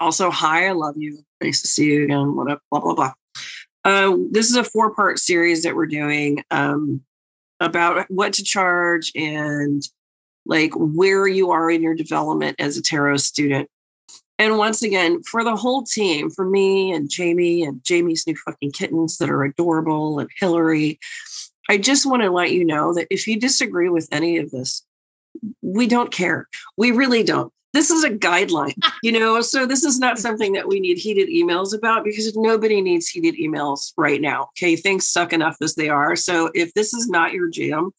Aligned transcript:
also 0.00 0.30
hi, 0.30 0.68
I 0.68 0.72
love 0.72 0.94
you, 0.96 1.18
nice 1.42 1.62
to 1.62 1.68
see 1.68 1.86
you 1.86 2.04
again, 2.04 2.34
what 2.34 2.50
up, 2.50 2.60
blah 2.70 2.80
blah 2.80 2.94
blah. 2.94 3.12
Uh, 3.84 4.16
this 4.30 4.50
is 4.50 4.56
a 4.56 4.64
four 4.64 4.94
part 4.94 5.18
series 5.18 5.62
that 5.62 5.76
we're 5.76 5.86
doing 5.86 6.42
um, 6.50 7.02
about 7.60 8.06
what 8.10 8.32
to 8.34 8.44
charge 8.44 9.12
and 9.14 9.82
like 10.46 10.72
where 10.74 11.26
you 11.26 11.50
are 11.50 11.70
in 11.70 11.82
your 11.82 11.94
development 11.94 12.56
as 12.58 12.76
a 12.76 12.82
tarot 12.82 13.18
student. 13.18 13.68
And 14.38 14.58
once 14.58 14.82
again, 14.82 15.22
for 15.22 15.44
the 15.44 15.54
whole 15.54 15.84
team, 15.84 16.28
for 16.28 16.44
me 16.44 16.92
and 16.92 17.08
Jaymi 17.08 17.66
and 17.66 17.80
Jaymi's 17.82 18.26
new 18.26 18.36
fucking 18.36 18.72
kittens 18.72 19.18
that 19.18 19.30
are 19.30 19.44
adorable 19.44 20.18
and 20.18 20.28
Hillary, 20.40 20.98
I 21.68 21.78
just 21.78 22.04
want 22.04 22.22
to 22.22 22.30
let 22.30 22.52
you 22.52 22.64
know 22.64 22.94
that 22.94 23.06
if 23.10 23.26
you 23.26 23.38
disagree 23.38 23.88
with 23.88 24.08
any 24.10 24.38
of 24.38 24.50
this, 24.50 24.84
we 25.62 25.86
don't 25.86 26.10
care. 26.10 26.48
We 26.76 26.90
really 26.90 27.22
don't. 27.22 27.52
This 27.74 27.90
is 27.90 28.04
a 28.04 28.10
guideline, 28.10 28.74
you 29.02 29.12
know, 29.12 29.40
so 29.40 29.66
this 29.66 29.84
is 29.84 29.98
not 29.98 30.18
something 30.18 30.52
that 30.52 30.68
we 30.68 30.80
need 30.80 30.96
heated 30.96 31.28
emails 31.28 31.76
about 31.76 32.04
because 32.04 32.34
nobody 32.36 32.80
needs 32.80 33.08
heated 33.08 33.34
emails 33.34 33.92
right 33.96 34.20
now. 34.20 34.48
Okay. 34.56 34.76
Things 34.76 35.08
suck 35.08 35.32
enough 35.32 35.56
as 35.60 35.74
they 35.74 35.88
are. 35.88 36.16
So 36.16 36.50
if 36.54 36.72
this 36.74 36.94
is 36.94 37.08
not 37.08 37.32
your 37.32 37.48
jam, 37.48 37.90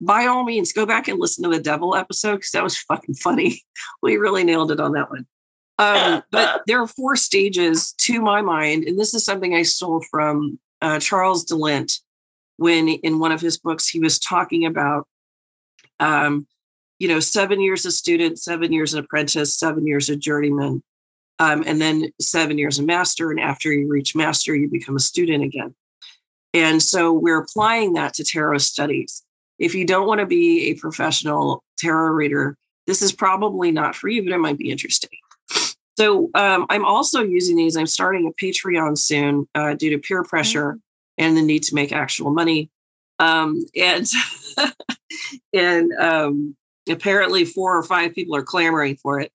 by 0.00 0.26
all 0.26 0.44
means, 0.44 0.72
go 0.72 0.86
back 0.86 1.08
and 1.08 1.18
listen 1.18 1.42
to 1.42 1.50
the 1.50 1.62
devil 1.62 1.96
episode 1.96 2.36
because 2.36 2.52
that 2.52 2.62
was 2.62 2.78
fucking 2.78 3.16
funny. 3.16 3.62
We 4.02 4.16
really 4.16 4.44
nailed 4.44 4.70
it 4.70 4.80
on 4.80 4.92
that 4.92 5.10
one. 5.10 5.26
Um, 5.78 6.22
but 6.30 6.62
there 6.66 6.80
are 6.80 6.86
four 6.86 7.16
stages 7.16 7.92
to 7.98 8.20
my 8.20 8.42
mind, 8.42 8.84
and 8.84 8.98
this 8.98 9.14
is 9.14 9.24
something 9.24 9.54
I 9.54 9.62
stole 9.62 10.04
from 10.10 10.58
uh, 10.80 11.00
Charles 11.00 11.44
DeLint 11.44 12.00
when 12.56 12.88
in 12.88 13.18
one 13.18 13.32
of 13.32 13.40
his 13.40 13.58
books 13.58 13.88
he 13.88 14.00
was 14.00 14.18
talking 14.18 14.66
about 14.66 15.06
um, 16.00 16.46
you 16.98 17.08
know, 17.08 17.20
seven 17.20 17.60
years 17.60 17.86
a 17.86 17.90
student, 17.90 18.38
seven 18.38 18.72
years 18.72 18.94
an 18.94 19.00
apprentice, 19.00 19.56
seven 19.58 19.86
years 19.86 20.08
a 20.08 20.16
journeyman, 20.16 20.82
um, 21.38 21.62
and 21.66 21.80
then 21.80 22.10
seven 22.20 22.58
years 22.58 22.78
a 22.78 22.82
master. 22.82 23.30
And 23.30 23.40
after 23.40 23.72
you 23.72 23.88
reach 23.88 24.16
master, 24.16 24.54
you 24.54 24.68
become 24.68 24.96
a 24.96 25.00
student 25.00 25.44
again. 25.44 25.74
And 26.54 26.82
so 26.82 27.12
we're 27.12 27.38
applying 27.38 27.92
that 27.94 28.14
to 28.14 28.24
tarot 28.24 28.58
studies. 28.58 29.22
If 29.58 29.74
you 29.74 29.84
don't 29.84 30.06
want 30.06 30.20
to 30.20 30.26
be 30.26 30.70
a 30.70 30.74
professional 30.74 31.62
tarot 31.78 32.12
reader, 32.12 32.56
this 32.86 33.02
is 33.02 33.12
probably 33.12 33.70
not 33.70 33.94
for 33.94 34.08
you, 34.08 34.24
but 34.24 34.32
it 34.32 34.38
might 34.38 34.58
be 34.58 34.70
interesting. 34.70 35.10
So 35.98 36.30
um, 36.34 36.66
I'm 36.70 36.84
also 36.84 37.22
using 37.22 37.56
these. 37.56 37.76
I'm 37.76 37.86
starting 37.86 38.26
a 38.26 38.44
Patreon 38.44 38.96
soon 38.96 39.48
uh, 39.54 39.74
due 39.74 39.90
to 39.90 39.98
peer 39.98 40.22
pressure 40.22 40.74
mm-hmm. 40.74 41.24
and 41.24 41.36
the 41.36 41.42
need 41.42 41.64
to 41.64 41.74
make 41.74 41.92
actual 41.92 42.30
money. 42.30 42.70
Um, 43.18 43.64
and 43.74 44.06
and 45.52 45.92
um, 45.94 46.56
apparently 46.88 47.44
four 47.44 47.76
or 47.76 47.82
five 47.82 48.14
people 48.14 48.36
are 48.36 48.42
clamoring 48.42 48.96
for 48.96 49.20
it. 49.20 49.32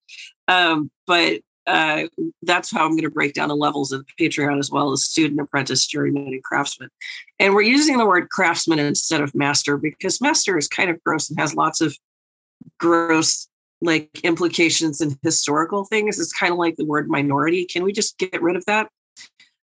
Um, 0.48 0.92
but 1.08 1.42
uh, 1.66 2.04
that's 2.42 2.72
how 2.72 2.86
I'm 2.86 2.92
going 2.92 3.04
to 3.04 3.10
break 3.10 3.34
down 3.34 3.48
the 3.48 3.56
levels 3.56 3.92
of 3.92 4.06
Patreon 4.20 4.60
as 4.60 4.70
well 4.70 4.92
as 4.92 5.04
student, 5.04 5.40
apprentice, 5.40 5.88
journeyman, 5.88 6.28
and 6.28 6.44
craftsman. 6.44 6.90
And 7.40 7.54
we're 7.54 7.62
using 7.62 7.98
the 7.98 8.06
word 8.06 8.30
craftsman 8.30 8.80
instead 8.80 9.22
of 9.22 9.34
master 9.34 9.78
because 9.78 10.20
master 10.20 10.58
is 10.58 10.68
kind 10.68 10.90
of 10.90 11.02
gross 11.04 11.30
and 11.30 11.40
has 11.40 11.56
lots 11.56 11.80
of 11.80 11.96
gross 12.80 13.48
like 13.82 14.10
implications 14.24 15.02
and 15.02 15.18
historical 15.24 15.86
things. 15.86 16.20
It's 16.20 16.34
kind 16.34 16.52
of 16.52 16.58
like 16.58 16.76
the 16.76 16.86
word 16.86 17.10
minority. 17.10 17.66
Can 17.66 17.84
we 17.84 17.92
just 17.92 18.18
get 18.18 18.42
rid 18.42 18.56
of 18.56 18.66
that? 18.66 18.90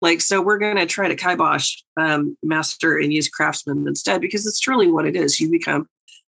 Like, 0.00 0.20
so 0.20 0.43
we're 0.43 0.59
going 0.59 0.76
to 0.76 0.87
try 0.87 1.09
to 1.09 1.14
kibosh 1.14 1.76
um, 1.97 2.37
master 2.43 2.99
and 2.99 3.12
use 3.12 3.28
craftsman 3.28 3.87
instead 3.87 4.20
because 4.20 4.47
it's 4.47 4.60
truly 4.60 4.91
what 4.91 5.06
it 5.06 5.14
is. 5.14 5.41
You 5.41 5.50
become 5.50 5.87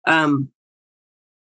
um, 0.07 0.51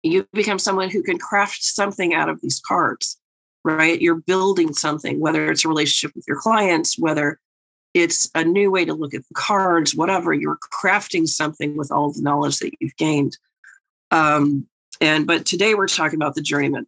you 0.03 0.27
become 0.33 0.59
someone 0.59 0.89
who 0.89 1.03
can 1.03 1.17
craft 1.17 1.63
something 1.63 2.13
out 2.13 2.29
of 2.29 2.41
these 2.41 2.59
cards 2.59 3.19
right? 3.65 4.01
You're 4.01 4.15
building 4.15 4.73
something 4.73 5.19
whether 5.19 5.51
it's 5.51 5.65
a 5.65 5.67
relationship 5.67 6.15
with 6.15 6.25
your 6.27 6.39
clients 6.39 6.97
whether 6.97 7.39
it's 7.93 8.29
a 8.35 8.43
new 8.43 8.71
way 8.71 8.85
to 8.85 8.93
look 8.93 9.13
at 9.13 9.27
the 9.27 9.33
cards 9.33 9.95
whatever 9.95 10.33
you're 10.33 10.59
crafting 10.73 11.27
something 11.27 11.75
with 11.75 11.91
all 11.91 12.11
the 12.11 12.21
knowledge 12.21 12.59
that 12.59 12.73
you've 12.79 12.95
gained. 12.97 13.37
Um, 14.11 14.67
and 15.01 15.27
but 15.27 15.45
today 15.45 15.75
we're 15.75 15.87
talking 15.87 16.17
about 16.17 16.35
the 16.35 16.41
journeyman. 16.41 16.87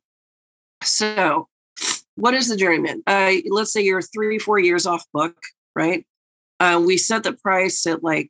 So 0.83 1.47
what 2.15 2.33
is 2.33 2.49
the 2.49 2.57
journeyman? 2.57 3.03
Uh, 3.07 3.33
let's 3.49 3.73
say 3.73 3.81
you're 3.81 4.01
three 4.01 4.39
four 4.39 4.59
years 4.59 4.85
off 4.85 5.05
book 5.13 5.35
right? 5.75 6.05
Uh, 6.59 6.81
we 6.85 6.97
set 6.97 7.23
the 7.23 7.33
price 7.33 7.87
at 7.87 8.03
like 8.03 8.29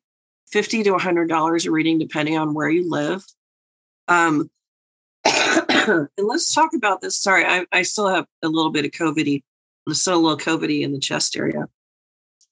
50 0.51 0.83
to 0.83 0.91
100 0.91 1.27
dollars 1.29 1.65
a 1.65 1.71
reading 1.71 1.99
depending 1.99 2.37
on 2.37 2.53
where 2.53 2.69
you 2.69 2.89
live. 2.89 3.23
Um, 4.07 4.49
and 6.17 6.27
let's 6.27 6.53
talk 6.53 6.71
about 6.73 7.01
this. 7.01 7.21
Sorry, 7.21 7.45
I, 7.45 7.65
I 7.71 7.81
still 7.83 8.09
have 8.09 8.25
a 8.43 8.47
little 8.47 8.71
bit 8.71 8.85
of 8.85 8.91
COVIDy, 8.91 9.43
still 9.91 10.15
a 10.15 10.21
little 10.21 10.37
COVIDy 10.37 10.81
in 10.81 10.93
the 10.93 10.99
chest 10.99 11.35
area. 11.35 11.67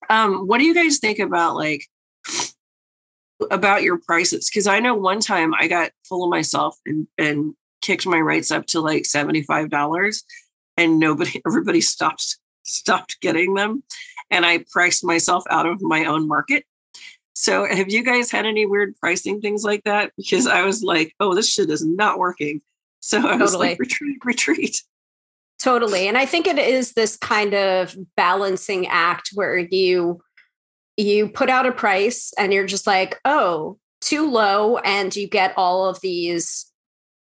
Um, 0.10 0.48
what 0.48 0.60
do 0.60 0.66
you 0.66 0.74
guys 0.74 0.98
think 1.00 1.20
about 1.20 1.56
like 1.56 1.86
about 3.52 3.84
your 3.84 4.00
prices? 4.00 4.50
Because 4.50 4.68
I 4.68 4.80
know 4.80 4.96
one 4.96 5.20
time 5.20 5.54
I 5.54 5.68
got 5.68 5.92
full 6.08 6.24
of 6.24 6.30
myself 6.30 6.78
and 6.86 7.08
and 7.18 7.54
kicked 7.82 8.06
my 8.06 8.18
rates 8.18 8.52
up 8.52 8.66
to 8.68 8.82
like 8.82 9.06
seventy 9.06 9.44
five 9.44 9.70
dollars, 9.70 10.24
and 10.78 11.00
nobody, 11.00 11.42
everybody 11.48 11.82
stopped 11.82 12.38
stopped 12.64 13.20
getting 13.22 13.54
them, 13.54 13.84
and 14.32 14.46
I 14.46 14.66
priced 14.72 15.04
myself 15.04 15.44
out 15.50 15.66
of 15.66 15.82
my 15.82 16.06
own 16.06 16.28
market. 16.28 16.66
So, 17.34 17.66
have 17.66 17.90
you 17.90 18.04
guys 18.04 18.32
had 18.32 18.46
any 18.46 18.66
weird 18.66 18.96
pricing 18.98 19.40
things 19.40 19.64
like 19.64 19.84
that? 19.86 20.12
Because 20.18 20.46
I 20.46 20.64
was 20.64 20.84
like, 20.84 21.14
oh, 21.20 21.36
this 21.36 21.50
shit 21.50 21.70
is 21.70 21.86
not 21.86 22.18
working. 22.20 22.62
So 23.00 23.28
I 23.28 23.36
was 23.38 23.56
like, 23.56 23.80
retreat, 23.80 24.18
retreat. 24.24 24.84
Totally. 25.62 26.08
And 26.08 26.18
I 26.18 26.26
think 26.26 26.48
it 26.48 26.58
is 26.58 26.94
this 26.94 27.18
kind 27.18 27.54
of 27.54 27.96
balancing 28.16 28.88
act 28.88 29.32
where 29.34 29.58
you 29.58 30.22
you 30.98 31.30
put 31.30 31.50
out 31.50 31.66
a 31.66 31.72
price 31.72 32.34
and 32.38 32.54
you're 32.54 32.66
just 32.66 32.86
like, 32.86 33.20
oh, 33.24 33.78
too 34.02 34.30
low. 34.30 34.78
And 34.80 35.16
you 35.16 35.28
get 35.28 35.54
all 35.56 35.88
of 35.88 36.02
these 36.02 36.70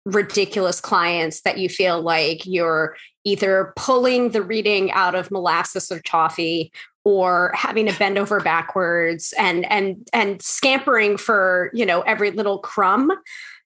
ridiculous 0.06 0.82
clients 0.82 1.42
that 1.42 1.60
you 1.60 1.70
feel 1.70 2.02
like 2.02 2.46
you're 2.46 2.96
either 3.24 3.72
pulling 3.76 4.30
the 4.30 4.42
reading 4.42 4.92
out 4.92 5.14
of 5.14 5.30
molasses 5.30 5.92
or 5.92 6.00
toffee 6.00 6.72
or 7.04 7.52
having 7.56 7.86
to 7.86 7.98
bend 7.98 8.18
over 8.18 8.40
backwards 8.40 9.34
and 9.38 9.66
and 9.72 10.08
and 10.14 10.42
scampering 10.42 11.18
for 11.18 11.70
you 11.74 11.86
know 11.86 12.02
every 12.02 12.32
little 12.32 12.60
crumb 12.60 13.12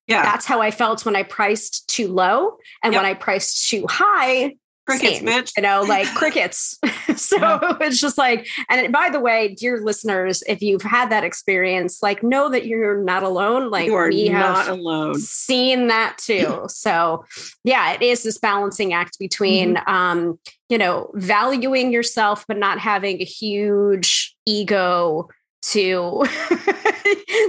yeah. 0.07 0.23
That's 0.23 0.45
how 0.45 0.61
I 0.61 0.71
felt 0.71 1.05
when 1.05 1.15
I 1.15 1.23
priced 1.23 1.87
too 1.87 2.07
low. 2.07 2.57
And 2.83 2.93
yep. 2.93 3.01
when 3.01 3.09
I 3.09 3.15
priced 3.15 3.69
too 3.69 3.85
high, 3.89 4.55
crickets, 4.85 5.17
same, 5.17 5.25
bitch. 5.25 5.51
You 5.57 5.63
know, 5.63 5.81
like 5.87 6.07
crickets. 6.13 6.77
so 7.15 7.37
yeah. 7.37 7.77
it's 7.81 7.99
just 7.99 8.17
like, 8.17 8.47
and 8.69 8.93
by 8.93 9.09
the 9.09 9.19
way, 9.19 9.55
dear 9.55 9.81
listeners, 9.81 10.43
if 10.47 10.61
you've 10.61 10.83
had 10.83 11.09
that 11.09 11.23
experience, 11.23 12.03
like 12.03 12.21
know 12.21 12.49
that 12.49 12.65
you're 12.67 13.01
not 13.01 13.23
alone. 13.23 13.69
Like 13.69 13.87
you 13.87 13.95
are 13.95 14.09
we 14.09 14.29
not 14.29 14.67
have 14.67 14.77
alone. 14.77 15.19
Seen 15.19 15.87
that 15.87 16.17
too. 16.17 16.65
so 16.67 17.25
yeah, 17.63 17.93
it 17.93 18.01
is 18.01 18.23
this 18.23 18.37
balancing 18.37 18.93
act 18.93 19.17
between 19.19 19.75
mm-hmm. 19.75 19.89
um, 19.93 20.39
you 20.69 20.77
know, 20.77 21.11
valuing 21.13 21.91
yourself, 21.91 22.45
but 22.47 22.57
not 22.57 22.79
having 22.79 23.21
a 23.21 23.25
huge 23.25 24.35
ego 24.45 25.29
to 25.71 26.23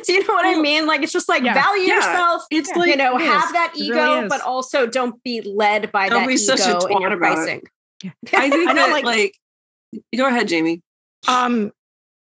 do 0.05 0.13
you 0.13 0.21
know 0.21 0.35
what 0.35 0.45
well, 0.45 0.59
I 0.59 0.61
mean? 0.61 0.87
Like 0.87 1.03
it's 1.03 1.13
just 1.13 1.29
like 1.29 1.43
yeah, 1.43 1.55
value 1.55 1.85
yeah. 1.85 1.97
yourself. 1.97 2.43
It's 2.51 2.71
like 2.75 2.89
you 2.89 2.97
know, 2.97 3.17
have 3.19 3.53
that 3.53 3.73
ego, 3.77 3.95
really 3.95 4.29
but 4.29 4.41
also 4.41 4.87
don't 4.87 5.23
be 5.23 5.43
led 5.43 5.93
by 5.93 6.09
don't 6.09 6.23
that 6.23 6.29
be 6.29 6.37
such 6.37 6.61
ego 6.61 6.79
a 6.79 6.93
in 6.93 7.01
your 7.03 7.17
pricing. 7.17 7.63
Yeah. 8.03 8.11
I 8.35 8.51
think 8.51 8.69
I 8.69 8.73
know, 8.73 8.87
that, 8.87 8.93
like, 8.93 9.05
like 9.05 9.35
go 10.17 10.27
ahead, 10.27 10.49
Jaymi. 10.49 10.81
Um 11.29 11.73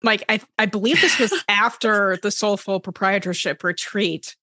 like 0.02 0.24
I 0.28 0.40
I 0.58 0.66
believe 0.66 1.00
this 1.00 1.18
was 1.18 1.32
after 1.48 2.18
the 2.22 2.30
soulful 2.30 2.80
proprietorship 2.80 3.62
retreat. 3.62 4.36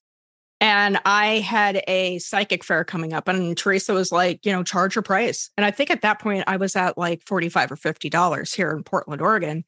And 0.61 0.97
I 1.03 1.39
had 1.39 1.83
a 1.89 2.19
psychic 2.19 2.63
fair 2.63 2.85
coming 2.85 3.11
up, 3.11 3.27
and 3.27 3.57
Theresa 3.57 3.93
was 3.93 4.13
like, 4.13 4.45
you 4.45 4.51
know, 4.53 4.63
charge 4.63 4.95
your 4.95 5.01
price. 5.01 5.49
And 5.57 5.65
I 5.65 5.71
think 5.71 5.89
at 5.89 6.03
that 6.03 6.21
point 6.21 6.45
I 6.47 6.55
was 6.55 6.77
at 6.77 6.97
like 6.97 7.21
45 7.25 7.73
or 7.73 7.75
$50 7.75 8.55
here 8.55 8.71
in 8.71 8.81
Portland, 8.81 9.21
Oregon. 9.21 9.65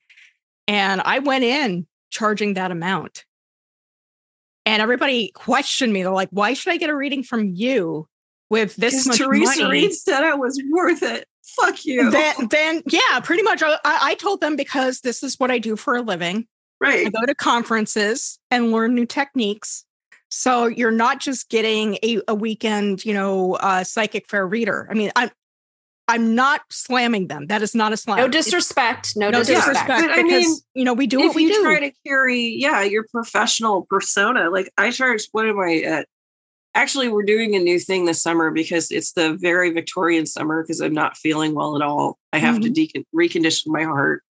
And 0.68 1.02
I 1.02 1.20
went 1.20 1.44
in 1.44 1.86
charging 2.10 2.56
that 2.56 2.72
amount. 2.72 3.26
And 4.66 4.82
everybody 4.82 5.32
questioned 5.36 5.94
me. 5.94 6.02
They're 6.02 6.12
like, 6.12 6.30
why 6.32 6.54
should 6.54 6.74
I 6.74 6.78
get 6.78 6.90
a 6.90 6.96
reading 6.96 7.22
from 7.22 7.54
you 7.54 8.08
with 8.50 8.76
this 8.78 9.06
much 9.06 9.18
Theresa 9.18 9.64
money? 9.64 9.84
Reed 9.84 9.94
said 9.94 10.24
I 10.24 10.34
was 10.34 10.60
worth 10.72 11.04
it. 11.04 11.28
fuck 11.60 11.86
you. 11.86 12.10
Then, 12.10 12.36
then 12.50 12.82
yeah, 12.88 13.20
pretty 13.22 13.44
much. 13.44 13.62
I, 13.64 13.78
I 13.84 14.16
told 14.16 14.42
them 14.42 14.56
because 14.56 15.02
this 15.02 15.24
is 15.24 15.40
what 15.40 15.52
I 15.52 15.60
do 15.60 15.76
for 15.76 15.96
a 15.96 16.02
living. 16.02 16.48
Right. 16.82 17.08
I 17.08 17.10
go 17.10 17.26
to 17.26 17.36
conferences 17.36 18.40
and 18.52 18.72
learn 18.72 18.96
new 18.96 19.06
techniques. 19.06 19.86
So 20.30 20.66
you're 20.66 20.92
not 20.92 21.20
just 21.20 21.50
getting 21.50 21.98
a, 22.04 22.22
a 22.28 22.36
weekend, 22.36 23.06
you 23.06 23.14
know, 23.14 23.54
uh, 23.56 23.84
psychic 23.84 24.28
fair 24.28 24.46
reader. 24.46 24.88
I 24.90 24.94
mean, 24.94 25.12
I'm 25.16 25.30
I'm 26.08 26.36
not 26.36 26.62
slamming 26.70 27.28
them. 27.28 27.48
That 27.48 27.62
is 27.62 27.74
not 27.74 27.92
a 27.92 27.98
slam. 27.98 28.18
No 28.18 28.26
It's- 28.26 28.46
disrespect. 28.46 29.16
No, 29.16 29.30
no 29.30 29.40
disrespect. 29.40 29.88
disrespect, 29.88 30.08
But 30.08 30.20
I 30.20 30.24
mean, 30.24 30.50
you 30.74 30.84
know 30.84 30.94
we 30.94 31.08
do 31.08 31.20
if 31.20 31.28
what 31.28 31.36
we 31.36 31.44
you 31.46 31.54
do. 31.54 31.64
try 31.64 31.80
to 31.80 31.92
carry, 32.06 32.42
yeah, 32.42 32.84
your 32.84 33.06
professional 33.12 33.84
persona. 33.90 34.50
Like 34.50 34.72
I 34.78 34.92
charge. 34.92 35.28
What 35.32 35.48
am 35.48 35.60
I 35.60 35.82
at? 35.82 36.08
Actually, 36.76 37.08
we're 37.08 37.24
doing 37.24 37.56
a 37.56 37.60
new 37.60 37.80
thing 37.80 38.06
this 38.06 38.22
summer 38.22 38.52
because 38.52 38.92
it's 38.92 39.14
the 39.14 39.34
very 39.36 39.72
Victorian 39.72 40.26
summer 40.26 40.62
because 40.62 40.82
I'm 40.82 40.94
not 40.94 41.18
feeling 41.18 41.56
well 41.56 41.76
at 41.76 41.82
all. 41.82 42.20
I 42.34 42.38
have 42.38 42.60
to 42.62 42.70
mm-hmm. 42.70 43.00
decon- 43.00 43.06
recondition 43.16 43.68
my 43.68 43.84
heart, 43.84 44.22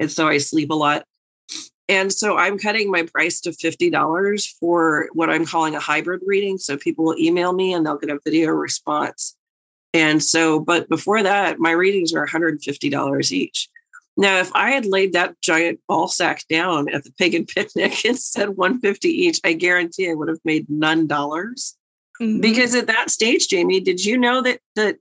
and 0.00 0.10
so 0.10 0.26
I 0.26 0.38
sleep 0.38 0.70
a 0.70 0.74
lot. 0.74 1.04
And 1.88 2.10
so 2.10 2.38
I'm 2.38 2.58
cutting 2.58 2.90
my 2.90 3.02
price 3.02 3.40
to 3.42 3.50
$50 3.50 4.48
for 4.58 5.08
what 5.12 5.28
I'm 5.28 5.44
calling 5.44 5.74
a 5.74 5.80
hybrid 5.80 6.22
reading. 6.24 6.56
So 6.56 6.78
people 6.78 7.04
will 7.04 7.18
email 7.18 7.52
me 7.52 7.74
and 7.74 7.84
they'll 7.84 7.98
get 7.98 8.08
a 8.08 8.18
video 8.24 8.52
response. 8.52 9.36
And 9.94 10.22
so, 10.22 10.58
but 10.60 10.88
before 10.88 11.22
that, 11.22 11.60
my 11.60 11.70
readings 11.70 12.12
are 12.12 12.26
$150 12.26 13.32
each. 13.32 13.68
Now, 14.16 14.38
if 14.38 14.50
I 14.54 14.70
had 14.70 14.86
laid 14.86 15.12
that 15.12 15.40
giant 15.40 15.80
ball 15.88 16.08
sack 16.08 16.44
down 16.48 16.88
at 16.92 17.04
the 17.04 17.12
pagan 17.12 17.46
picnic 17.46 18.04
and 18.04 18.18
said 18.18 18.50
150 18.50 19.08
each, 19.08 19.40
I 19.44 19.52
guarantee 19.54 20.10
I 20.10 20.14
would 20.14 20.28
have 20.28 20.40
made 20.44 20.68
none 20.68 21.06
dollars. 21.06 21.76
Mhm. 22.20 22.40
Because 22.42 22.74
at 22.74 22.86
that 22.88 23.10
stage, 23.10 23.48
Jaymi, 23.48 23.82
did 23.82 24.04
you 24.04 24.18
know 24.18 24.42
that 24.42 24.60
that 24.76 24.98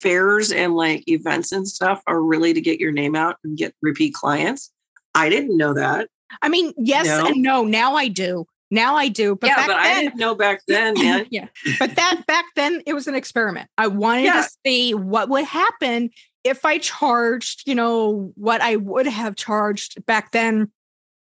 fairs 0.00 0.52
and 0.52 0.76
like 0.76 1.06
events 1.08 1.50
and 1.52 1.66
stuff 1.68 2.02
are 2.06 2.22
really 2.22 2.54
to 2.54 2.60
get 2.60 2.78
your 2.80 2.92
name 2.92 3.16
out 3.16 3.36
and 3.44 3.58
get 3.58 3.74
repeat 3.82 4.14
clients? 4.14 4.70
I 5.14 5.28
didn't 5.28 5.56
know 5.56 5.74
that. 5.74 6.08
I 6.42 6.48
mean, 6.48 6.72
yes 6.78 7.06
No. 7.06 7.26
and 7.26 7.42
no. 7.42 7.64
Now 7.64 7.94
I 7.96 8.08
do. 8.08 8.46
Now 8.70 8.96
I 8.96 9.08
do. 9.08 9.34
But 9.36 9.48
yeah, 9.48 9.56
back 9.56 9.66
but 9.68 9.76
I 9.76 9.94
didn't 10.02 10.16
know 10.18 10.34
back 10.34 10.60
then, 10.68 10.94
man. 10.98 11.26
yeah. 11.30 11.48
But 11.78 11.96
that 11.96 12.22
back 12.26 12.44
then 12.54 12.82
it 12.86 12.92
was 12.94 13.06
an 13.06 13.14
experiment. 13.14 13.68
I 13.78 13.86
wanted 13.86 14.24
Yeah. 14.24 14.42
to 14.42 14.48
see 14.66 14.94
what 14.94 15.28
would 15.28 15.44
happen 15.44 16.10
if 16.44 16.64
I 16.64 16.78
charged, 16.78 17.62
you 17.66 17.74
know, 17.74 18.32
what 18.36 18.60
I 18.60 18.76
would 18.76 19.06
have 19.06 19.36
charged 19.36 20.04
back 20.06 20.32
then, 20.32 20.70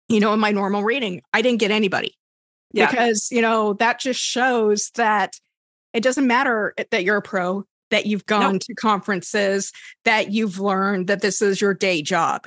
you 0.09 0.19
know, 0.19 0.33
in 0.33 0.39
my 0.39 0.51
normal 0.51 0.83
reading. 0.83 1.21
I 1.33 1.42
didn't 1.42 1.59
get 1.59 1.71
anybody. 1.71 2.15
Yeah. 2.74 2.89
Because, 2.89 3.30
you 3.31 3.42
know, 3.42 3.74
that 3.74 4.00
just 4.00 4.19
shows 4.19 4.92
that 4.95 5.39
it 5.94 6.01
doesn't 6.03 6.27
matter 6.27 6.74
that 6.92 7.03
you're 7.06 7.18
a 7.18 7.21
pro, 7.21 7.63
that 7.92 8.06
you've 8.06 8.25
gone 8.25 8.59
to 8.59 8.74
conferences, 8.74 9.71
that 10.03 10.31
you've 10.31 10.59
learned 10.59 11.07
that 11.07 11.21
this 11.21 11.42
is 11.42 11.62
your 11.62 11.74
day 11.74 12.01
job. 12.01 12.45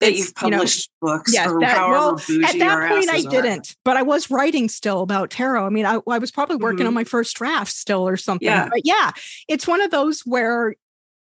That 0.00 0.14
you've 0.14 0.32
you 0.42 0.50
know, 0.50 0.56
published 0.58 0.90
books 1.00 1.32
yes, 1.32 1.48
or 1.48 1.60
that- 1.60 1.76
however 1.76 1.92
well, 1.92 2.16
bougie 2.26 2.44
at 2.44 2.58
that 2.58 2.88
point 2.90 3.10
i 3.10 3.20
didn't 3.22 3.76
but 3.84 3.96
i 3.96 4.02
was 4.02 4.30
writing 4.30 4.68
still 4.68 5.00
about 5.02 5.30
tarot 5.30 5.66
i 5.66 5.68
mean 5.68 5.84
i, 5.86 5.98
I 6.08 6.18
was 6.18 6.30
probably 6.30 6.56
working 6.56 6.86
on 6.86 6.92
Mhm. 6.92 6.96
my 6.96 7.04
first 7.04 7.36
draft 7.36 7.70
still 7.72 8.08
or 8.08 8.16
something 8.16 8.46
Yeah. 8.46 8.68
but 8.70 8.80
yeah 8.84 9.10
it's 9.48 9.66
one 9.66 9.80
of 9.82 9.90
those 9.90 10.22
where 10.22 10.74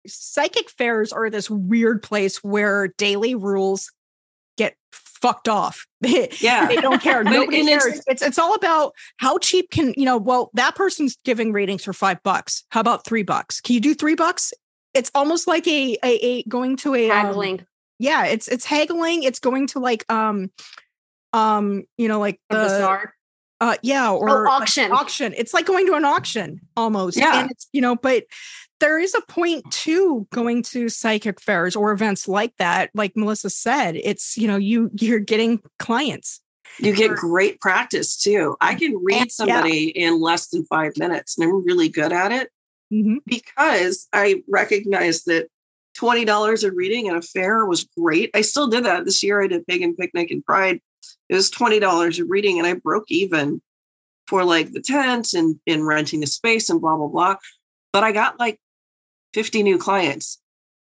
psychic 0.07 0.69
fairs 0.69 1.11
are 1.13 1.29
this 1.29 1.49
weird 1.49 2.01
place 2.01 2.43
where 2.43 2.87
daily 2.97 3.35
rules 3.35 3.91
get 4.57 4.75
fucked 4.91 5.47
off 5.47 5.85
Yeah. 6.01 6.65
they 6.67 6.75
don't 6.77 7.01
care 7.01 7.23
nobody 7.25 7.59
and 7.59 7.69
it's- 7.69 7.83
cares 7.83 8.01
it's, 8.07 8.21
it's 8.21 8.39
all 8.39 8.55
about 8.55 8.93
how 9.17 9.37
cheap 9.37 9.69
can 9.69 9.93
you 9.95 10.05
know 10.05 10.17
well 10.17 10.49
that 10.55 10.75
person's 10.75 11.17
giving 11.23 11.51
readings 11.53 11.83
for 11.83 11.93
five 11.93 12.21
bucks 12.23 12.63
how 12.69 12.79
about 12.79 13.05
three 13.05 13.23
bucks 13.23 13.61
can 13.61 13.73
you 13.75 13.79
do 13.79 13.93
three 13.93 14.15
bucks 14.15 14.53
it's 14.93 15.11
almost 15.15 15.47
like 15.47 15.67
a 15.67 15.97
a, 16.03 16.25
a 16.25 16.43
going 16.43 16.75
to 16.77 16.95
a 16.95 17.09
um, 17.09 17.25
Haggling. 17.25 17.65
Yeah 18.01 18.25
it's 18.25 18.47
it's 18.47 18.65
haggling 18.65 19.23
it's 19.23 19.39
going 19.39 19.67
to 19.67 19.79
like 19.79 20.03
um 20.11 20.49
um 21.33 21.83
you 21.97 22.07
know 22.07 22.19
like 22.19 22.39
the 22.49 22.55
bazaar. 22.57 23.13
uh 23.61 23.75
yeah 23.83 24.11
or 24.11 24.43
like 24.43 24.61
auction. 24.61 24.91
auction 24.91 25.33
it's 25.37 25.53
like 25.53 25.65
going 25.65 25.85
to 25.85 25.93
an 25.93 26.03
auction 26.03 26.59
almost 26.75 27.17
Yeah. 27.17 27.41
and 27.41 27.51
it's 27.51 27.67
you 27.71 27.79
know 27.81 27.95
but 27.95 28.23
there 28.79 28.97
is 28.99 29.13
a 29.13 29.21
point 29.31 29.63
to 29.71 30.27
going 30.33 30.63
to 30.63 30.89
psychic 30.89 31.39
fairs 31.39 31.75
or 31.75 31.91
events 31.91 32.27
like 32.27 32.53
that 32.57 32.89
like 32.95 33.15
melissa 33.15 33.49
said 33.49 33.95
it's 33.95 34.35
you 34.37 34.47
know 34.47 34.57
you 34.57 34.89
you're 34.99 35.19
getting 35.19 35.61
clients 35.79 36.41
You 36.79 36.95
get 36.95 37.11
great 37.11 37.59
practice 37.59 38.17
too. 38.17 38.55
I 38.61 38.75
can 38.75 38.95
read 39.03 39.29
somebody 39.31 39.89
in 39.89 40.19
less 40.21 40.47
than 40.47 40.65
five 40.65 40.93
minutes 40.97 41.37
and 41.37 41.43
I'm 41.47 41.63
really 41.65 41.89
good 41.89 42.11
at 42.13 42.31
it 42.31 42.49
Mhm. 42.91 43.17
because 43.25 44.07
I 44.11 44.41
recognize 44.49 45.23
that 45.25 45.47
$20 45.97 46.63
a 46.63 46.71
reading 46.71 47.09
at 47.09 47.15
a 47.15 47.21
fair 47.21 47.65
was 47.65 47.87
great. 47.97 48.31
I 48.33 48.41
still 48.41 48.67
did 48.67 48.85
that 48.85 49.05
this 49.05 49.23
year. 49.23 49.41
I 49.41 49.47
did 49.47 49.67
Pagan 49.67 49.95
Picnic 49.95 50.31
and 50.31 50.45
Pride. 50.45 50.81
It 51.29 51.35
was 51.35 51.51
$20 51.51 52.19
a 52.19 52.23
reading 52.25 52.59
and 52.59 52.67
I 52.67 52.73
broke 52.73 53.09
even 53.09 53.61
for 54.27 54.43
like 54.43 54.71
the 54.71 54.81
tent 54.81 55.33
and, 55.33 55.59
and 55.67 55.85
renting 55.85 56.21
the 56.21 56.27
space 56.27 56.69
and 56.69 56.79
blah, 56.79 56.95
blah, 56.95 57.07
blah. 57.07 57.35
But 57.91 58.03
I 58.03 58.11
got 58.11 58.39
like 58.39 58.59
50 59.33 59.63
new 59.63 59.77
clients. 59.77 60.39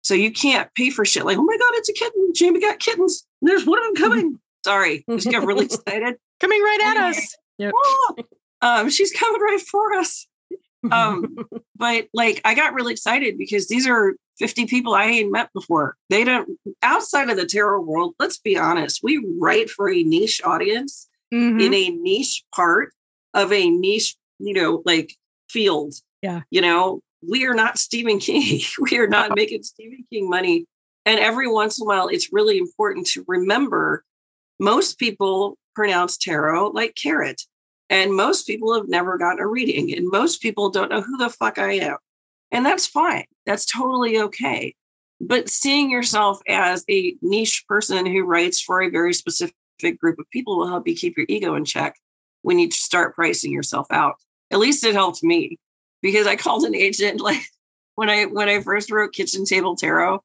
So 0.03 0.13
you 0.13 0.31
can't 0.31 0.73
pay 0.73 0.89
for 0.89 1.05
shit 1.05 1.25
like, 1.25 1.37
oh 1.37 1.43
my 1.43 1.57
God, 1.57 1.71
it's 1.73 1.89
a 1.89 1.93
kitten. 1.93 2.31
Jaymi 2.33 2.61
got 2.61 2.79
kittens. 2.79 3.25
There's 3.41 3.65
one 3.65 3.79
of 3.79 3.85
them 3.85 3.95
coming. 3.95 4.39
Sorry. 4.65 5.03
Just 5.09 5.31
got 5.31 5.45
really 5.45 5.65
excited. 5.65 6.15
coming 6.39 6.61
right 6.61 6.79
at 6.83 6.97
us 6.97 7.35
Yep. 7.61 7.73
Oh, 7.75 8.15
um, 8.61 8.89
she's 8.89 9.11
coming 9.11 9.41
right 9.41 9.61
for 9.61 9.93
us. 9.93 10.27
Um, 10.91 11.35
but 11.75 12.07
like 12.13 12.41
I 12.45 12.55
got 12.55 12.73
really 12.73 12.93
excited 12.93 13.37
because 13.37 13.67
these 13.67 13.87
are 13.87 14.13
50 14.39 14.65
people 14.65 14.93
I 14.93 15.05
ain't 15.05 15.31
met 15.31 15.51
before. 15.53 15.95
They 16.09 16.23
don't 16.23 16.57
outside 16.81 17.29
of 17.29 17.37
the 17.37 17.45
tarot 17.45 17.81
world, 17.81 18.15
let's 18.19 18.37
be 18.39 18.57
honest, 18.57 19.01
we 19.03 19.23
write 19.39 19.69
for 19.69 19.89
a 19.89 20.03
niche 20.03 20.41
audience 20.43 21.07
Mhm. 21.33 21.61
in 21.61 21.73
a 21.73 21.89
niche 21.89 22.43
part 22.53 22.93
of 23.33 23.53
a 23.53 23.69
niche, 23.69 24.15
you 24.39 24.53
know, 24.53 24.81
like 24.85 25.15
field. 25.49 25.93
Yeah. 26.21 26.41
You 26.49 26.61
know, 26.61 27.01
we 27.27 27.45
are 27.45 27.53
not 27.53 27.77
Stephen 27.77 28.19
King. 28.19 28.59
we 28.79 28.97
are 28.97 29.07
not 29.07 29.31
making 29.35 29.63
Stephen 29.63 30.05
King 30.11 30.29
money. 30.29 30.65
And 31.05 31.19
every 31.19 31.47
once 31.47 31.79
in 31.79 31.83
a 31.83 31.87
while, 31.87 32.07
it's 32.09 32.33
really 32.33 32.57
important 32.57 33.07
to 33.07 33.23
remember 33.27 34.03
most 34.59 34.99
people 34.99 35.57
pronounce 35.73 36.17
tarot 36.17 36.69
like 36.69 36.95
carrot. 37.01 37.41
And 37.91 38.15
most 38.15 38.47
people 38.47 38.73
have 38.73 38.87
never 38.87 39.17
gotten 39.17 39.41
a 39.41 39.47
reading. 39.47 39.93
And 39.93 40.09
most 40.09 40.41
people 40.41 40.69
don't 40.69 40.89
know 40.89 41.01
who 41.01 41.17
the 41.17 41.29
fuck 41.29 41.59
I 41.59 41.73
am. 41.73 41.97
And 42.49 42.65
that's 42.65 42.87
fine. 42.87 43.25
That's 43.45 43.65
totally 43.65 44.17
okay. 44.17 44.73
But 45.19 45.49
seeing 45.49 45.91
yourself 45.91 46.41
as 46.47 46.85
a 46.89 47.15
niche 47.21 47.65
person 47.67 48.05
who 48.05 48.23
writes 48.23 48.61
for 48.61 48.81
a 48.81 48.89
very 48.89 49.13
specific 49.13 49.53
group 49.99 50.19
of 50.19 50.29
people 50.31 50.57
will 50.57 50.67
help 50.67 50.87
you 50.87 50.95
keep 50.95 51.17
your 51.17 51.25
ego 51.27 51.53
in 51.55 51.65
check 51.65 51.95
when 52.43 52.59
you 52.59 52.71
start 52.71 53.13
pricing 53.13 53.51
yourself 53.51 53.87
out. 53.91 54.15
At 54.51 54.59
least 54.59 54.85
it 54.85 54.93
helped 54.93 55.21
me 55.21 55.59
because 56.01 56.27
I 56.27 56.37
called 56.37 56.63
an 56.63 56.75
agent 56.75 57.19
like 57.19 57.41
when 57.95 58.09
I 58.09 58.23
when 58.23 58.47
I 58.47 58.61
first 58.61 58.89
wrote 58.89 59.13
Kitchen 59.13 59.43
Table 59.43 59.75
Tarot. 59.75 60.23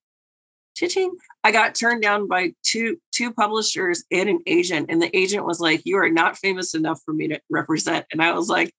Ching, 0.77 1.13
I 1.43 1.51
got 1.53 1.75
turned 1.75 2.03
down 2.03 2.29
by 2.29 2.53
two 2.63 2.99
two 3.13 3.33
publishers 3.33 4.05
and 4.11 4.29
an 4.29 4.41
agent, 4.47 4.91
and 4.91 5.01
the 5.01 5.15
agent 5.17 5.47
was 5.47 5.59
like, 5.61 5.83
"You 5.85 5.97
are 5.97 6.11
not 6.11 6.37
famous 6.39 6.75
enough 6.75 7.01
for 7.05 7.15
me 7.15 7.29
to 7.29 7.41
represent." 7.51 8.05
And 8.13 8.23
I 8.23 8.33
was 8.33 8.49
like, 8.49 8.73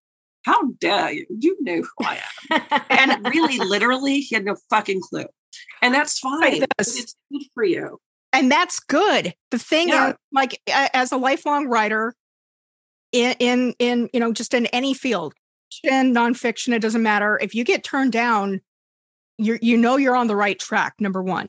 "How 0.44 0.62
dare 0.80 1.12
you? 1.12 1.26
You 1.40 1.58
know 1.62 1.82
who 1.82 2.06
I 2.06 2.22
am." 2.52 2.62
And 2.90 3.26
really, 3.34 3.58
literally, 3.60 4.20
he 4.22 4.36
had 4.36 4.46
no 4.46 4.56
fucking 4.70 5.02
clue, 5.02 5.26
and 5.82 5.94
that's 5.94 6.20
fine. 6.20 6.64
It's 6.80 7.16
good 7.32 7.42
for 7.54 7.64
you. 7.64 8.00
and 8.34 8.52
that's 8.52 8.80
good 8.82 9.34
the 9.52 9.58
thing 9.58 9.88
Yeah. 9.88 10.10
is 10.10 10.16
like 10.34 10.60
as 10.68 11.12
a 11.12 11.18
lifelong 11.18 11.68
writer 11.68 12.14
in 13.14 13.36
in 13.40 13.74
in 13.80 14.10
you 14.14 14.20
know 14.20 14.34
just 14.34 14.54
in 14.54 14.66
any 14.68 14.94
field 14.94 15.34
fiction 15.72 16.14
nonfiction 16.14 16.74
it 16.74 16.80
doesn't 16.82 17.02
matter 17.04 17.40
if 17.42 17.56
you 17.56 17.64
get 17.64 17.84
turned 17.86 18.12
down 18.12 18.60
you 19.38 19.58
you 19.62 19.78
know 19.78 19.96
you're 19.96 20.16
on 20.16 20.28
the 20.28 20.36
right 20.36 20.60
track 20.60 20.94
number 21.00 21.24
one 21.24 21.48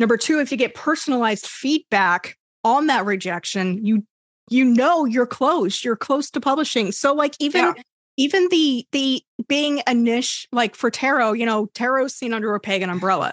number 0.00 0.16
two 0.16 0.40
if 0.40 0.50
you 0.50 0.58
get 0.58 0.74
personalized 0.74 1.46
feedback 1.46 2.36
on 2.64 2.88
that 2.88 3.06
rejection 3.06 3.84
you 3.84 4.04
you 4.50 4.64
know 4.64 5.04
you're 5.04 5.26
close 5.26 5.84
you're 5.84 5.94
close 5.96 6.28
to 6.30 6.40
publishing. 6.40 6.90
So 6.90 7.14
like 7.14 7.36
even 7.38 7.60
Yeah. 7.66 7.74
even 8.16 8.48
the 8.50 8.84
the 8.90 9.22
being 9.46 9.82
a 9.86 9.94
niche 9.94 10.48
like 10.50 10.74
for 10.74 10.90
tarot 10.90 11.34
you 11.34 11.46
know 11.46 11.66
tarot's 11.74 12.14
seen 12.14 12.32
under 12.34 12.52
a 12.54 12.60
pagan 12.60 12.90
umbrella 12.90 13.32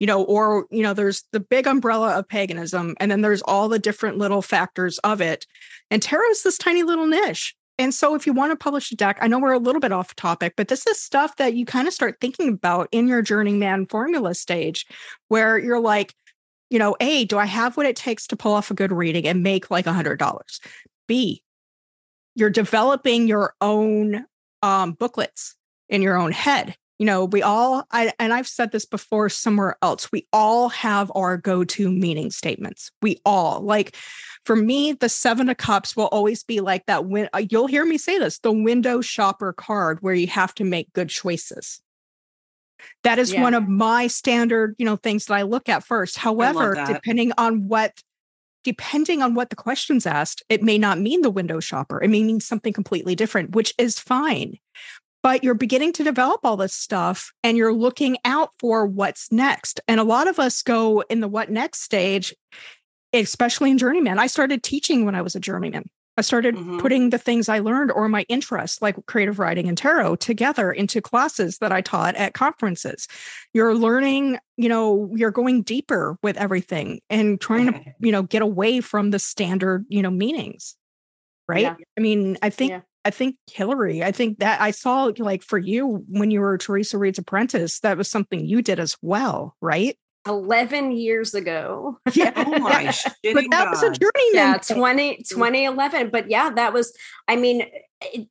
you 0.00 0.06
know 0.06 0.22
or 0.24 0.66
you 0.70 0.82
know 0.82 0.94
there's 0.94 1.24
the 1.32 1.40
big 1.40 1.66
umbrella 1.66 2.18
of 2.18 2.26
paganism 2.26 2.94
and 2.98 3.10
then 3.10 3.20
there's 3.20 3.42
all 3.42 3.68
the 3.68 3.78
different 3.78 4.16
little 4.16 4.40
factors 4.40 4.98
of 5.00 5.20
it. 5.20 5.46
And 5.90 6.00
tarot's 6.02 6.42
this 6.42 6.56
tiny 6.56 6.82
little 6.82 7.06
niche 7.06 7.54
and 7.78 7.94
so 7.94 8.14
if 8.14 8.26
you 8.26 8.32
want 8.32 8.52
to 8.52 8.56
publish 8.56 8.90
a 8.90 8.96
deck 8.96 9.18
i 9.20 9.28
know 9.28 9.38
we're 9.38 9.52
a 9.52 9.58
little 9.58 9.80
bit 9.80 9.92
off 9.92 10.14
topic 10.16 10.54
but 10.56 10.68
this 10.68 10.86
is 10.86 11.00
stuff 11.00 11.36
that 11.36 11.54
you 11.54 11.64
kind 11.64 11.88
of 11.88 11.94
start 11.94 12.16
thinking 12.20 12.48
about 12.48 12.88
in 12.92 13.06
your 13.08 13.22
journeyman 13.22 13.86
formula 13.86 14.34
stage 14.34 14.86
where 15.28 15.58
you're 15.58 15.80
like 15.80 16.14
you 16.70 16.78
know 16.78 16.96
a 17.00 17.24
do 17.24 17.38
i 17.38 17.46
have 17.46 17.76
what 17.76 17.86
it 17.86 17.96
takes 17.96 18.26
to 18.26 18.36
pull 18.36 18.52
off 18.52 18.70
a 18.70 18.74
good 18.74 18.92
reading 18.92 19.26
and 19.26 19.42
make 19.42 19.70
like 19.70 19.86
a 19.86 19.92
hundred 19.92 20.18
dollars? 20.18 20.60
B 21.06 21.42
you're 22.34 22.50
developing 22.50 23.26
your 23.26 23.54
own 23.60 24.24
um, 24.62 24.92
booklets 24.92 25.56
in 25.88 26.02
your 26.02 26.16
own 26.16 26.30
head 26.30 26.76
you 26.98 27.06
know 27.06 27.24
we 27.24 27.42
all 27.42 27.84
I, 27.90 28.12
and 28.18 28.32
i've 28.32 28.48
said 28.48 28.72
this 28.72 28.84
before 28.84 29.28
somewhere 29.28 29.76
else 29.82 30.10
we 30.12 30.26
all 30.32 30.68
have 30.68 31.10
our 31.14 31.36
go-to 31.36 31.90
meaning 31.90 32.30
statements. 32.30 32.90
We 33.02 33.20
all 33.24 33.60
like 33.60 33.96
for 34.44 34.56
me 34.56 34.92
the 34.92 35.08
seven 35.08 35.48
of 35.48 35.56
cups 35.56 35.96
will 35.96 36.06
always 36.06 36.42
be 36.42 36.60
like 36.60 36.86
that 36.86 37.06
when 37.06 37.28
uh, 37.32 37.42
you'll 37.50 37.66
hear 37.66 37.84
me 37.84 37.98
say 37.98 38.18
this 38.18 38.38
the 38.40 38.52
window 38.52 39.00
shopper 39.00 39.52
card 39.52 39.98
where 40.00 40.14
you 40.14 40.26
have 40.26 40.54
to 40.56 40.64
make 40.64 40.92
good 40.92 41.08
choices. 41.08 41.80
That 43.04 43.18
is 43.18 43.32
Yeah. 43.32 43.42
one 43.42 43.54
of 43.54 43.68
my 43.68 44.06
standard 44.06 44.74
you 44.78 44.84
know 44.84 44.96
things 44.96 45.26
that 45.26 45.34
i 45.34 45.42
look 45.42 45.68
at 45.68 45.84
first. 45.84 46.18
However 46.18 46.74
depending 46.86 47.32
on 47.38 47.68
what 47.68 48.02
depending 48.64 49.22
on 49.22 49.34
what 49.34 49.50
the 49.50 49.56
question's 49.56 50.04
asked 50.06 50.42
it 50.48 50.62
may 50.62 50.78
not 50.78 50.98
mean 50.98 51.22
the 51.22 51.30
window 51.30 51.60
shopper. 51.60 52.02
It 52.02 52.08
may 52.08 52.22
mean 52.22 52.40
something 52.40 52.72
completely 52.72 53.14
different 53.14 53.54
which 53.54 53.72
is 53.78 53.98
fine 53.98 54.58
but 55.22 55.42
you're 55.44 55.54
beginning 55.54 55.92
to 55.94 56.04
develop 56.04 56.40
all 56.44 56.56
this 56.56 56.74
stuff 56.74 57.32
and 57.42 57.56
you're 57.56 57.72
looking 57.72 58.16
out 58.24 58.50
for 58.58 58.86
what's 58.86 59.30
next. 59.32 59.80
And 59.88 60.00
a 60.00 60.04
lot 60.04 60.28
of 60.28 60.38
us 60.38 60.62
go 60.62 61.00
in 61.10 61.20
the 61.20 61.28
what 61.28 61.50
next 61.50 61.82
stage, 61.82 62.34
especially 63.12 63.70
in 63.70 63.78
journeyman. 63.78 64.18
I 64.18 64.26
started 64.26 64.62
teaching 64.62 65.04
when 65.04 65.14
I 65.14 65.22
was 65.22 65.34
a 65.34 65.40
journeyman. 65.40 65.84
I 66.16 66.20
started 66.22 66.56
Mhm. 66.56 66.80
putting 66.80 67.10
the 67.10 67.18
things 67.18 67.48
I 67.48 67.60
learned 67.60 67.92
or 67.92 68.08
my 68.08 68.24
interests, 68.28 68.82
like 68.82 68.96
creative 69.06 69.38
writing 69.38 69.68
and 69.68 69.78
tarot, 69.78 70.16
together 70.16 70.72
into 70.72 71.00
classes 71.00 71.58
that 71.58 71.70
I 71.70 71.80
taught 71.80 72.16
at 72.16 72.34
conferences. 72.34 73.06
You're 73.54 73.76
learning, 73.76 74.38
you 74.56 74.68
know, 74.68 75.12
you're 75.14 75.30
going 75.30 75.62
deeper 75.62 76.18
with 76.20 76.36
everything 76.36 77.00
and 77.08 77.40
trying 77.40 77.72
to, 77.72 77.80
you 78.00 78.10
know, 78.10 78.22
get 78.22 78.42
away 78.42 78.80
from 78.80 79.10
the 79.10 79.20
standard, 79.20 79.86
you 79.88 80.02
know, 80.02 80.10
meanings. 80.10 80.74
Right. 81.48 81.62
Yeah. 81.62 81.76
I 81.96 82.00
mean, 82.00 82.36
I 82.42 82.50
think 82.50 82.70
Yeah. 82.70 82.80
I 83.08 83.10
think 83.10 83.36
Hillary, 83.50 84.04
I 84.04 84.12
think 84.12 84.38
that 84.40 84.60
I 84.60 84.70
saw 84.70 85.10
like 85.18 85.42
for 85.42 85.56
you 85.58 86.04
when 86.08 86.30
you 86.30 86.40
were 86.40 86.58
Theresa 86.58 86.98
Reed's 86.98 87.18
apprentice, 87.18 87.80
that 87.80 87.96
was 87.96 88.08
something 88.10 88.44
you 88.44 88.60
did 88.60 88.78
as 88.78 88.96
well, 89.00 89.56
right? 89.62 89.96
11 90.26 90.92
years 90.92 91.34
ago. 91.34 91.98
Yeah. 92.14 92.32
Oh 92.36 92.58
my 92.58 92.84
But 92.84 92.94
shitting 93.24 93.50
that 93.50 93.70
was 93.70 93.82
a 93.82 93.86
God. 93.88 93.98
journeyman. 94.00 94.34
yeah 94.34 94.58
thing. 94.58 94.76
20 94.76 95.16
2011 95.28 96.10
but 96.10 96.28
yeah 96.30 96.50
that 96.50 96.72
was 96.74 96.92
i 97.28 97.36
mean 97.36 97.62
it, 98.02 98.28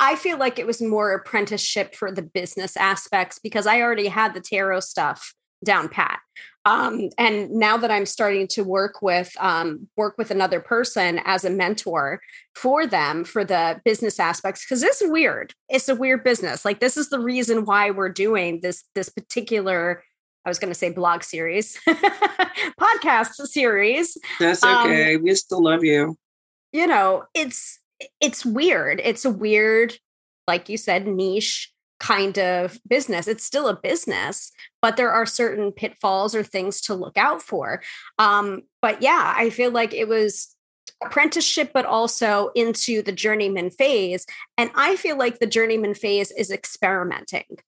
i 0.00 0.14
feel 0.16 0.38
like 0.38 0.58
it 0.58 0.66
was 0.66 0.80
more 0.80 1.12
apprenticeship 1.12 1.94
for 1.94 2.10
the 2.12 2.22
business 2.22 2.76
aspects 2.78 3.38
because 3.38 3.66
i 3.66 3.80
already 3.82 4.06
had 4.08 4.32
the 4.34 4.40
tarot 4.40 4.80
stuff 4.80 5.34
down 5.64 5.88
pat. 5.88 6.20
Um, 6.66 7.10
and 7.18 7.50
now 7.50 7.76
that 7.76 7.90
i'm 7.90 8.06
starting 8.06 8.48
to 8.48 8.64
work 8.64 9.02
with 9.02 9.36
um, 9.38 9.86
work 9.96 10.16
with 10.16 10.30
another 10.30 10.60
person 10.60 11.20
as 11.24 11.44
a 11.44 11.50
mentor 11.50 12.20
for 12.54 12.86
them 12.86 13.24
for 13.24 13.44
the 13.44 13.80
business 13.84 14.18
aspects 14.18 14.64
because 14.64 14.82
it's 14.82 15.02
weird. 15.04 15.52
It's 15.68 15.88
a 15.88 15.94
weird 15.94 16.24
business. 16.24 16.64
Like 16.64 16.80
this 16.80 16.96
is 16.96 17.10
the 17.10 17.20
reason 17.20 17.66
why 17.66 17.90
we're 17.90 18.08
doing 18.08 18.60
this 18.62 18.84
this 18.94 19.08
particular 19.08 20.02
i 20.46 20.50
was 20.50 20.58
going 20.58 20.70
to 20.70 20.78
say 20.78 20.90
blog 20.90 21.22
series 21.22 21.78
podcast 22.80 23.34
series. 23.46 24.16
That's 24.38 24.62
um, 24.62 24.86
okay. 24.86 25.16
we 25.16 25.34
still 25.34 25.62
love 25.62 25.84
you. 25.84 26.16
you 26.72 26.86
know 26.86 27.24
it's 27.34 27.78
it's 28.20 28.44
weird. 28.44 29.00
It's 29.04 29.24
a 29.24 29.30
weird 29.30 29.98
like 30.46 30.68
you 30.68 30.76
said 30.76 31.06
niche 31.06 31.73
kind 32.04 32.38
of 32.38 32.78
business. 32.86 33.26
It's 33.26 33.44
still 33.44 33.68
a 33.68 33.80
business 33.80 34.52
but 34.82 34.98
there 34.98 35.10
are 35.10 35.24
certain 35.24 35.72
pitfalls 35.72 36.34
or 36.34 36.42
things 36.42 36.82
to 36.82 36.94
look 36.94 37.16
out 37.16 37.40
for. 37.40 37.82
Um 38.18 38.62
but 38.82 39.00
yeah 39.00 39.32
i 39.34 39.48
feel 39.48 39.70
like 39.70 39.94
it 39.94 40.08
was 40.08 40.54
apprenticeship 41.02 41.70
but 41.72 41.86
also 41.86 42.50
into 42.54 43.00
the 43.00 43.12
journeyman 43.12 43.70
phase. 43.70 44.26
And 44.58 44.70
i 44.74 44.96
feel 44.96 45.16
like 45.16 45.38
the 45.38 45.46
journeyman 45.46 45.94
phase 45.94 46.30
is 46.30 46.50
experimenting. 46.50 47.58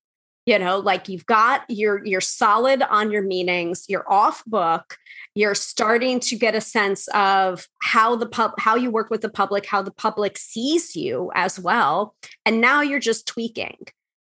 You 0.44 0.58
know 0.58 0.78
like 0.78 1.08
you've 1.08 1.24
got 1.24 1.64
you're 1.68 2.04
you're 2.04 2.20
solid 2.20 2.82
on 2.82 3.10
your 3.10 3.22
meanings 3.22 3.86
you're 3.88 4.08
off 4.08 4.44
book 4.44 4.96
you're 5.34 5.56
starting 5.56 6.20
to 6.20 6.36
get 6.36 6.54
a 6.54 6.60
sense 6.60 7.08
of 7.08 7.66
how 7.82 8.14
the 8.16 8.26
pub 8.26 8.52
how 8.58 8.76
you 8.76 8.90
work 8.90 9.10
with 9.10 9.22
the 9.22 9.28
public 9.40 9.64
how 9.66 9.82
the 9.82 9.96
public 10.06 10.36
sees 10.36 10.94
you 10.94 11.32
as 11.34 11.58
well. 11.58 12.14
And 12.44 12.60
now 12.60 12.82
you're 12.82 13.00
just 13.00 13.26
tweaking 13.26 13.78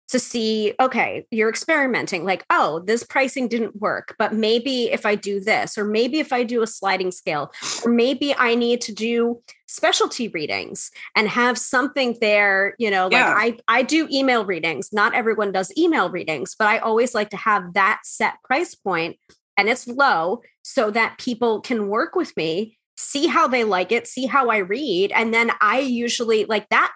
to 0.09 0.19
see 0.19 0.73
okay 0.79 1.25
you're 1.31 1.49
experimenting 1.49 2.23
like 2.25 2.45
oh 2.49 2.79
this 2.85 3.03
pricing 3.03 3.47
didn't 3.47 3.75
work 3.81 4.15
but 4.19 4.33
maybe 4.33 4.85
if 4.91 5.05
i 5.05 5.15
do 5.15 5.39
this 5.39 5.77
or 5.77 5.85
maybe 5.85 6.19
if 6.19 6.31
i 6.33 6.43
do 6.43 6.61
a 6.61 6.67
sliding 6.67 7.11
scale 7.11 7.51
or 7.85 7.91
maybe 7.91 8.35
i 8.35 8.53
need 8.53 8.81
to 8.81 8.93
do 8.93 9.41
specialty 9.67 10.27
readings 10.27 10.91
and 11.15 11.27
have 11.27 11.57
something 11.57 12.15
there 12.21 12.75
you 12.77 12.91
know 12.91 13.05
like 13.05 13.13
Yeah. 13.13 13.33
i 13.35 13.57
i 13.67 13.81
do 13.81 14.07
email 14.11 14.45
readings 14.45 14.89
not 14.91 15.15
everyone 15.15 15.51
does 15.51 15.71
email 15.77 16.09
readings 16.09 16.55
but 16.57 16.67
i 16.67 16.77
always 16.79 17.15
like 17.15 17.29
to 17.29 17.37
have 17.37 17.73
that 17.73 18.01
set 18.03 18.35
price 18.43 18.75
point 18.75 19.17
and 19.57 19.69
it's 19.69 19.87
low 19.87 20.41
so 20.63 20.91
that 20.91 21.17
people 21.17 21.61
can 21.61 21.87
work 21.87 22.15
with 22.15 22.35
me 22.37 22.77
see 22.97 23.25
how 23.25 23.47
they 23.47 23.63
like 23.63 23.91
it 23.91 24.05
see 24.05 24.27
how 24.27 24.49
i 24.49 24.57
read 24.57 25.11
and 25.13 25.33
then 25.33 25.49
i 25.59 25.79
usually 25.79 26.45
like 26.45 26.69
that 26.69 26.91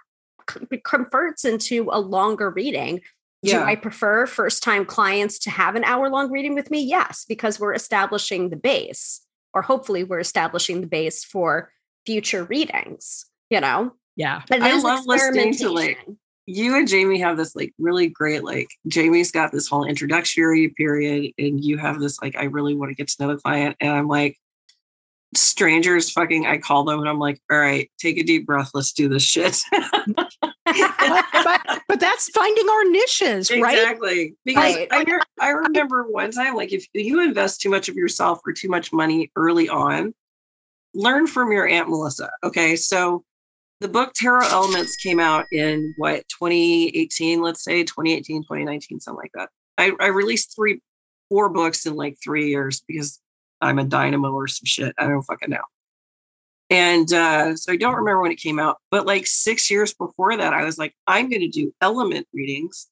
converts 0.84 1.46
into 1.46 1.89
a 1.92 2.00
longer 2.00 2.50
reading 2.50 3.01
do 3.44 3.51
Yeah. 3.51 3.63
i 3.63 3.75
prefer 3.75 4.25
first 4.25 4.63
time 4.63 4.86
clients 4.86 5.39
to 5.39 5.50
have 5.50 5.75
an 5.75 5.84
hour 5.84 6.10
long 6.10 6.32
reading 6.32 6.56
with 6.56 6.72
me 6.72 6.82
yes 6.82 7.25
because 7.27 7.60
we're 7.60 7.74
establishing 7.74 8.50
the 8.50 8.56
base 8.56 9.22
or 9.54 9.62
hopefully 9.62 10.04
we're 10.04 10.20
establishing 10.20 10.82
the 10.82 10.88
base 10.88 11.24
for 11.24 11.72
future 12.06 12.44
readings 12.46 13.25
you 13.50 13.60
know 13.62 13.94
Yeah. 14.16 14.42
but 14.50 14.62
I 14.62 14.80
love 14.80 15.06
listening 15.06 15.54
to, 15.58 15.70
like, 15.70 16.00
you 16.48 16.75
and 16.77 16.88
Jaymi 16.88 17.20
have 17.20 17.36
this 17.38 17.56
like 17.56 17.74
really 17.77 18.08
great 18.08 18.44
like 18.44 18.70
Jaymi's 18.88 19.32
got 19.32 19.51
this 19.51 19.68
whole 19.68 19.84
introductory 19.84 20.70
period 20.70 21.34
and 21.38 21.63
you 21.63 21.77
have 21.77 22.00
this 22.00 22.22
like 22.22 22.36
I 22.38 22.46
really 22.46 22.74
want 22.74 22.89
to 22.89 22.96
get 22.96 23.10
to 23.10 23.22
know 23.22 23.34
the 23.36 23.42
client 23.42 23.75
and 23.82 23.92
I'm 23.92 24.08
like 24.08 24.38
strangers 25.36 26.10
fucking 26.12 26.46
I 26.46 26.57
call 26.57 26.84
them 26.86 27.00
and 27.00 27.10
I'm 27.10 27.19
like 27.19 27.39
all 27.51 27.57
right 27.57 27.91
take 28.00 28.17
a 28.17 28.24
deep 28.24 28.46
breath 28.46 28.72
let's 28.74 28.93
do 28.93 29.10
this 29.10 29.24
shit 29.24 29.60
but, 29.72 31.25
but, 31.34 31.81
but 31.88 32.00
that's 32.00 32.29
finding 32.29 32.69
our 32.69 32.84
niches, 32.86 33.51
right? 33.51 33.77
exactly 33.77 34.36
because 34.46 34.75
Right. 34.75 34.88
I, 34.89 35.19
I 35.39 35.50
remember 35.50 36.03
one 36.03 36.31
time 36.31 36.55
like 36.55 36.72
if 36.72 36.86
you 36.93 37.22
invest 37.22 37.62
too 37.62 37.69
much 37.69 37.89
of 37.89 37.96
yourself 37.96 38.39
or 38.46 38.53
too 38.53 38.69
much 38.69 38.93
money 38.93 39.31
early 39.36 39.67
on 39.67 40.13
learn 40.93 41.27
from 41.27 41.51
your 41.51 41.67
aunt 41.67 41.89
Melissa 41.89 42.29
okay 42.43 42.75
so 42.75 43.24
the 43.79 43.88
book 43.88 44.13
Tarot 44.13 44.48
Elements 44.48 44.96
came 44.96 45.19
out 45.19 45.46
in 45.51 45.93
what 45.98 46.27
2018, 46.29 47.41
let's 47.41 47.63
say 47.63 47.84
2018, 47.84 48.41
2019, 48.43 49.00
something 49.00 49.22
like 49.22 49.31
that. 49.36 49.50
I, 49.77 49.91
I 50.00 50.07
released 50.07 50.55
three, 50.55 50.81
four 51.29 51.50
books 51.50 51.86
in 51.86 51.96
like 51.96 52.17
three 52.24 52.50
years 52.50 52.81
because 52.88 53.22
I'm 53.61 53.79
a 53.79 53.83
dynamo 53.83 54.31
or 54.31 54.47
some 54.47 54.65
shit. 54.65 54.93
I 54.97 55.07
don't 55.07 55.21
fucking 55.23 55.49
know. 55.49 55.63
And 56.69 57.11
uh, 57.13 57.55
so 57.55 57.71
I 57.71 57.77
don't 57.77 57.95
remember 57.95 58.21
when 58.21 58.31
it 58.31 58.41
came 58.41 58.59
out, 58.59 58.77
but 58.91 59.05
like 59.05 59.25
six 59.25 59.71
years 59.71 59.93
before 59.93 60.35
that, 60.35 60.53
I 60.53 60.65
was 60.65 60.77
like, 60.77 60.93
I'm 61.07 61.29
going 61.29 61.41
to 61.41 61.47
do 61.47 61.73
element 61.81 62.27
readings. 62.33 62.87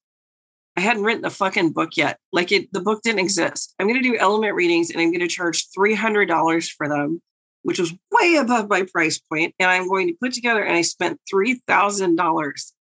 I 0.77 0.81
hadn't 0.81 1.03
written 1.03 1.25
a 1.25 1.29
fucking 1.29 1.72
book 1.72 1.98
yet. 1.98 2.17
Like 2.31 2.51
it, 2.51 2.72
the 2.72 2.81
book 2.81 3.01
didn't 3.01 3.19
exist. 3.19 3.74
I'm 3.79 3.88
going 3.88 4.01
to 4.01 4.10
do 4.10 4.17
element 4.17 4.55
readings 4.55 4.91
and 4.91 5.01
I'm 5.01 5.12
going 5.12 5.19
to 5.22 5.27
charge 5.27 5.67
$300 5.77 6.72
for 6.72 6.88
them 6.88 7.22
which 7.65 7.79
was 7.79 7.91
way 8.12 8.36
above 8.36 8.69
my 8.69 8.84
price 8.84 9.17
point. 9.17 9.55
and 9.57 9.67
I'm 9.67 9.89
going 9.89 10.07
to 10.07 10.13
put 10.22 10.34
together. 10.34 10.63
And 10.63 10.77
I 10.77 10.84
spent 10.84 11.19
three 11.27 11.55
thousand 11.67 12.15
dollars 12.15 12.74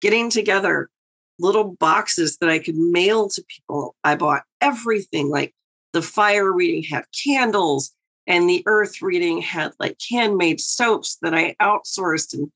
getting 0.00 0.30
together 0.30 0.88
little 1.38 1.76
boxes 1.78 2.38
that 2.38 2.48
I 2.48 2.58
could 2.58 2.74
mail 2.74 3.28
to 3.28 3.44
people. 3.46 3.94
I 4.02 4.16
bought 4.16 4.44
everything, 4.62 5.28
like 5.28 5.54
the 5.92 6.02
fire 6.02 6.52
reading 6.52 6.82
had 6.82 7.04
candles, 7.24 7.92
and 8.26 8.48
the 8.48 8.62
earth 8.66 9.02
reading 9.02 9.40
had 9.42 9.72
like 9.78 9.98
handmade 10.10 10.60
soaps 10.60 11.16
that 11.22 11.34
I 11.34 11.54
outsourced 11.60 12.34
and 12.34 12.50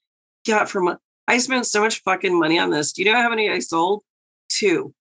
got 0.47 0.69
from. 0.69 0.97
I 1.27 1.39
spent 1.39 1.67
so 1.67 1.81
much 1.81 2.03
fucking 2.03 2.39
money 2.39 2.59
on 2.59 2.71
this. 2.71 2.93
Do 2.93 3.03
you 3.03 3.11
know 3.11 3.21
how 3.21 3.31
many 3.31 3.49
I 3.51 3.59
sold? 3.61 4.03
Two. 4.49 4.95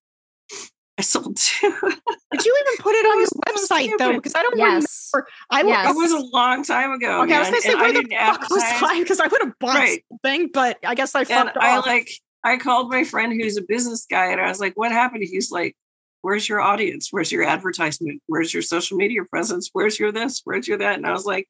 I 0.98 1.02
sold 1.02 1.36
two. 1.38 1.70
Did 1.72 2.46
you 2.46 2.66
even 2.66 2.78
put 2.80 2.94
it 2.94 3.06
on 3.12 3.20
your 3.20 3.28
That 3.46 3.54
was 3.54 3.68
website 3.70 3.98
though? 3.98 4.14
Because 4.14 4.36
I 4.36 4.44
don't 4.44 4.58
yes 4.58 5.12
remember. 5.14 5.30
I 5.50 5.64
will. 5.64 5.70
Yes. 5.72 5.90
It 5.92 5.98
was 5.98 6.12
a 6.12 6.20
long 6.20 6.64
time 6.64 6.92
ago. 6.92 7.22
Okay, 7.24 7.36
I 7.36 7.40
was 7.40 7.50
gonna 7.50 7.62
say 7.62 7.72
and 7.72 7.80
where 7.82 7.94
the 7.94 8.08
fuck 8.10 8.50
was 8.50 8.64
advertise. 8.64 8.90
I? 8.90 9.00
Because 9.00 9.20
I 9.20 9.28
would 9.28 9.42
have 9.42 9.60
bought 9.60 9.76
Right. 9.76 10.06
something, 10.10 10.50
but 10.54 10.78
I 10.86 10.96
guess 10.96 11.16
I 11.16 11.22
and 11.22 11.28
fucked 11.30 11.58
I 11.58 11.80
like 11.80 12.10
I 12.44 12.58
called 12.58 12.90
my 12.90 13.04
friend 13.04 13.34
who's 13.34 13.58
a 13.58 13.64
business 13.64 14.06
guy 14.10 14.32
and 14.32 14.40
I 14.40 14.50
was 14.50 14.60
like, 14.60 14.74
what 14.76 14.92
happened? 14.92 15.24
He's 15.24 15.50
like, 15.50 15.76
Where's 16.24 16.48
your 16.48 16.62
audience? 16.62 17.10
Where's 17.12 17.34
your 17.34 17.44
advertisement? 17.44 18.22
Where's 18.28 18.54
your 18.54 18.64
social 18.64 18.96
media 18.96 19.26
presence? 19.26 19.70
Where's 19.74 20.00
your 20.00 20.14
this? 20.14 20.40
Where's 20.46 20.70
your 20.70 20.78
that? 20.78 20.96
And 20.96 21.06
I 21.06 21.12
was 21.12 21.26
like, 21.26 21.50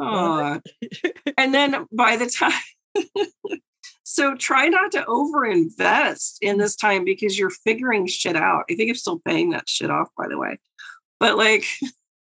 oh. 0.00 0.58
and 1.36 1.52
then 1.52 1.86
by 1.92 2.16
the 2.16 2.26
time 2.26 2.62
so 4.04 4.34
try 4.36 4.68
not 4.68 4.92
to 4.92 5.02
overinvest 5.02 6.38
in 6.40 6.56
this 6.56 6.76
time 6.76 7.04
because 7.04 7.38
you're 7.38 7.50
figuring 7.50 8.06
shit 8.06 8.36
out. 8.36 8.64
I 8.70 8.74
think 8.74 8.88
I'm 8.88 8.96
still 8.96 9.20
paying 9.22 9.50
that 9.50 9.68
shit 9.68 9.90
off, 9.90 10.08
by 10.16 10.28
the 10.28 10.38
way. 10.38 10.58
But 11.18 11.36
like 11.36 11.66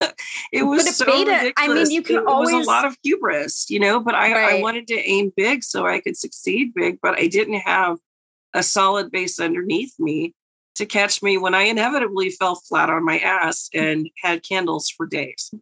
it 0.53 0.65
was 0.65 0.95
so 0.95 1.07
beta- 1.07 1.55
I 1.57 1.69
mean, 1.69 1.91
you 1.91 2.03
can 2.03 2.17
it, 2.17 2.19
it 2.19 2.25
was 2.27 2.51
always- 2.51 2.67
a 2.67 2.71
lot 2.71 2.85
of 2.85 2.95
hubris, 3.03 3.71
you 3.71 3.81
know. 3.81 4.01
But 4.01 4.15
I, 4.15 4.59
I 4.59 4.61
wanted 4.61 4.87
to 4.89 4.99
aim 4.99 5.33
big 5.35 5.65
so 5.65 5.87
I 5.87 6.01
could 6.01 6.19
succeed 6.19 6.75
big, 6.75 6.99
but 7.01 7.19
I 7.19 7.27
didn't 7.27 7.61
have 7.61 7.97
a 8.53 8.63
solid 8.63 9.11
base 9.11 9.41
underneath 9.41 9.95
me 9.99 10.35
to 10.77 10.87
catch 10.87 11.23
me 11.23 11.39
when 11.39 11.55
I 11.55 11.63
inevitably 11.63 12.31
fell 12.31 12.57
flat 12.57 12.91
on 12.91 13.05
my 13.05 13.19
ass 13.19 13.69
and 13.75 14.09
had 14.23 14.43
candles 14.43 14.91
for 14.91 15.07
days. 15.07 15.53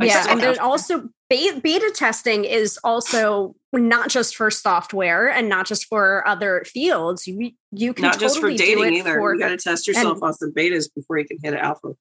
I 0.00 0.06
yeah, 0.06 0.26
and 0.28 0.40
then 0.40 0.58
also 0.58 1.10
beta, 1.28 1.92
testing 1.94 2.44
is 2.44 2.78
also 2.82 3.54
not 3.72 4.08
just 4.08 4.36
for 4.36 4.50
software 4.50 5.28
and 5.28 5.48
not 5.48 5.66
just 5.66 5.86
for 5.86 6.26
other 6.26 6.64
fields. 6.66 7.26
You 7.26 7.52
you 7.70 7.92
can 7.92 8.02
not 8.02 8.14
totally 8.14 8.28
just 8.28 8.40
for 8.40 8.50
dating 8.52 8.94
either. 8.94 9.16
For, 9.16 9.34
you 9.34 9.40
got 9.40 9.48
to 9.48 9.58
test 9.58 9.86
yourself 9.86 10.16
and, 10.16 10.22
on 10.22 10.34
some 10.34 10.52
betas 10.52 10.88
before 10.94 11.18
you 11.18 11.26
can 11.26 11.38
hit 11.42 11.54
alpha. 11.54 11.94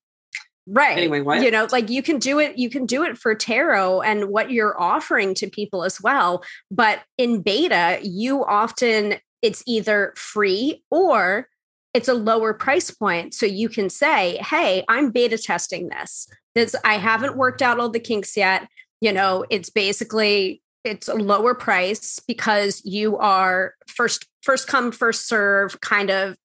Right. 0.67 0.97
Anyway, 0.97 1.21
what? 1.21 1.43
You 1.43 1.51
know, 1.51 1.67
like 1.71 1.89
you 1.89 2.01
can 2.01 2.19
do 2.19 2.39
it, 2.39 2.57
you 2.57 2.69
can 2.69 2.85
do 2.85 3.03
it 3.03 3.17
for 3.17 3.35
tarot 3.35 4.01
and 4.01 4.29
what 4.29 4.51
you're 4.51 4.79
offering 4.79 5.33
to 5.35 5.49
people 5.49 5.83
as 5.83 5.99
well. 6.01 6.43
But 6.69 7.01
in 7.17 7.41
beta, 7.41 7.99
you 8.03 8.45
often 8.45 9.15
it's 9.41 9.63
either 9.65 10.13
free 10.15 10.83
or 10.91 11.49
it's 11.93 12.07
a 12.07 12.13
lower 12.13 12.53
price 12.53 12.91
point. 12.91 13.33
So 13.33 13.45
you 13.45 13.69
can 13.69 13.89
say, 13.89 14.37
hey, 14.37 14.83
I'm 14.87 15.11
beta 15.11 15.37
testing 15.37 15.89
this. 15.89 16.27
This 16.55 16.75
I 16.83 16.95
haven't 16.95 17.37
worked 17.37 17.61
out 17.61 17.79
all 17.79 17.89
the 17.89 17.99
kinks 17.99 18.37
yet. 18.37 18.67
You 19.01 19.11
know, 19.11 19.45
it's 19.49 19.69
basically 19.69 20.61
it's 20.83 21.07
a 21.07 21.15
lower 21.15 21.53
price 21.53 22.19
because 22.27 22.81
you 22.85 23.17
are 23.17 23.75
first 23.87 24.27
first 24.41 24.67
come 24.67 24.91
first 24.91 25.27
serve 25.27 25.79
kind 25.81 26.09
of 26.09 26.35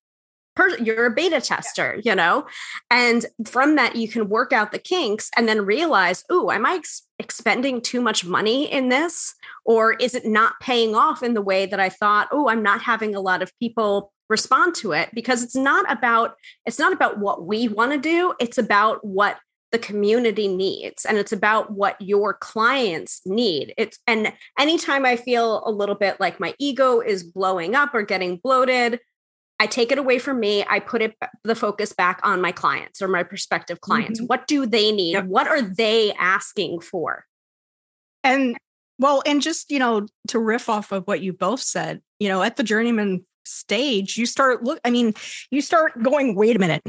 per- 0.55 0.77
you're 0.77 1.07
a 1.07 1.11
beta 1.11 1.41
tester 1.41 1.99
you 2.03 2.13
know 2.13 2.45
and 2.91 3.25
from 3.45 3.75
that 3.75 3.95
you 3.95 4.07
can 4.07 4.29
work 4.29 4.53
out 4.53 4.71
the 4.71 4.79
kinks 4.79 5.31
and 5.35 5.47
then 5.47 5.65
realize 5.65 6.23
oh 6.29 6.51
am 6.51 6.65
i 6.65 6.75
ex- 6.75 7.07
expending 7.17 7.81
too 7.81 7.99
much 7.99 8.23
money 8.23 8.71
in 8.71 8.89
this 8.89 9.33
or 9.65 9.93
is 9.93 10.13
it 10.13 10.25
not 10.25 10.53
paying 10.61 10.93
off 10.93 11.23
in 11.23 11.33
the 11.33 11.41
way 11.41 11.65
that 11.65 11.79
i 11.79 11.89
thought 11.89 12.27
oh 12.31 12.47
i'm 12.47 12.61
not 12.61 12.81
having 12.81 13.15
a 13.15 13.21
lot 13.21 13.41
of 13.41 13.51
people 13.59 14.11
respond 14.29 14.75
to 14.75 14.91
it 14.91 15.09
because 15.13 15.43
it's 15.43 15.55
not 15.55 15.89
about 15.91 16.35
it's 16.65 16.79
not 16.79 16.93
about 16.93 17.19
what 17.19 17.45
we 17.45 17.67
want 17.67 17.91
to 17.91 17.97
do 17.97 18.33
it's 18.39 18.57
about 18.57 19.03
what 19.05 19.37
the 19.71 19.79
community 19.79 20.47
needs 20.47 21.05
and 21.05 21.17
it's 21.17 21.31
about 21.31 21.71
what 21.71 21.99
your 22.01 22.33
clients 22.33 23.21
need 23.25 23.73
it's 23.77 23.99
and 24.07 24.31
anytime 24.57 25.05
i 25.05 25.15
feel 25.15 25.63
a 25.65 25.71
little 25.71 25.95
bit 25.95 26.19
like 26.19 26.39
my 26.39 26.53
ego 26.59 26.99
is 27.01 27.23
blowing 27.23 27.75
up 27.75 27.93
or 27.93 28.01
getting 28.01 28.37
bloated 28.37 28.99
i 29.59 29.67
take 29.67 29.91
it 29.91 29.97
away 29.97 30.19
from 30.19 30.39
me 30.39 30.65
i 30.69 30.79
put 30.79 31.01
it 31.01 31.15
the 31.43 31.55
focus 31.55 31.91
back 31.91 32.19
on 32.23 32.41
my 32.41 32.51
clients 32.51 33.01
or 33.01 33.07
my 33.07 33.23
prospective 33.23 33.81
clients 33.81 34.19
mm-hmm. 34.19 34.27
what 34.27 34.47
do 34.47 34.65
they 34.65 34.91
need 34.91 35.13
yep. 35.13 35.25
what 35.25 35.47
are 35.47 35.61
they 35.61 36.13
asking 36.13 36.79
for 36.79 37.25
and 38.23 38.57
well 38.99 39.21
and 39.25 39.41
just 39.41 39.69
you 39.69 39.79
know 39.79 40.05
to 40.29 40.39
riff 40.39 40.69
off 40.69 40.91
of 40.93 41.05
what 41.07 41.21
you 41.21 41.33
both 41.33 41.61
said 41.61 42.01
you 42.19 42.29
know 42.29 42.41
at 42.41 42.55
the 42.55 42.63
journeyman 42.63 43.23
stage 43.47 44.17
you 44.17 44.25
start 44.25 44.63
look 44.63 44.79
i 44.83 44.89
mean 44.89 45.13
you 45.51 45.61
start 45.61 46.01
going 46.03 46.35
wait 46.35 46.55
a 46.55 46.59
minute 46.59 46.83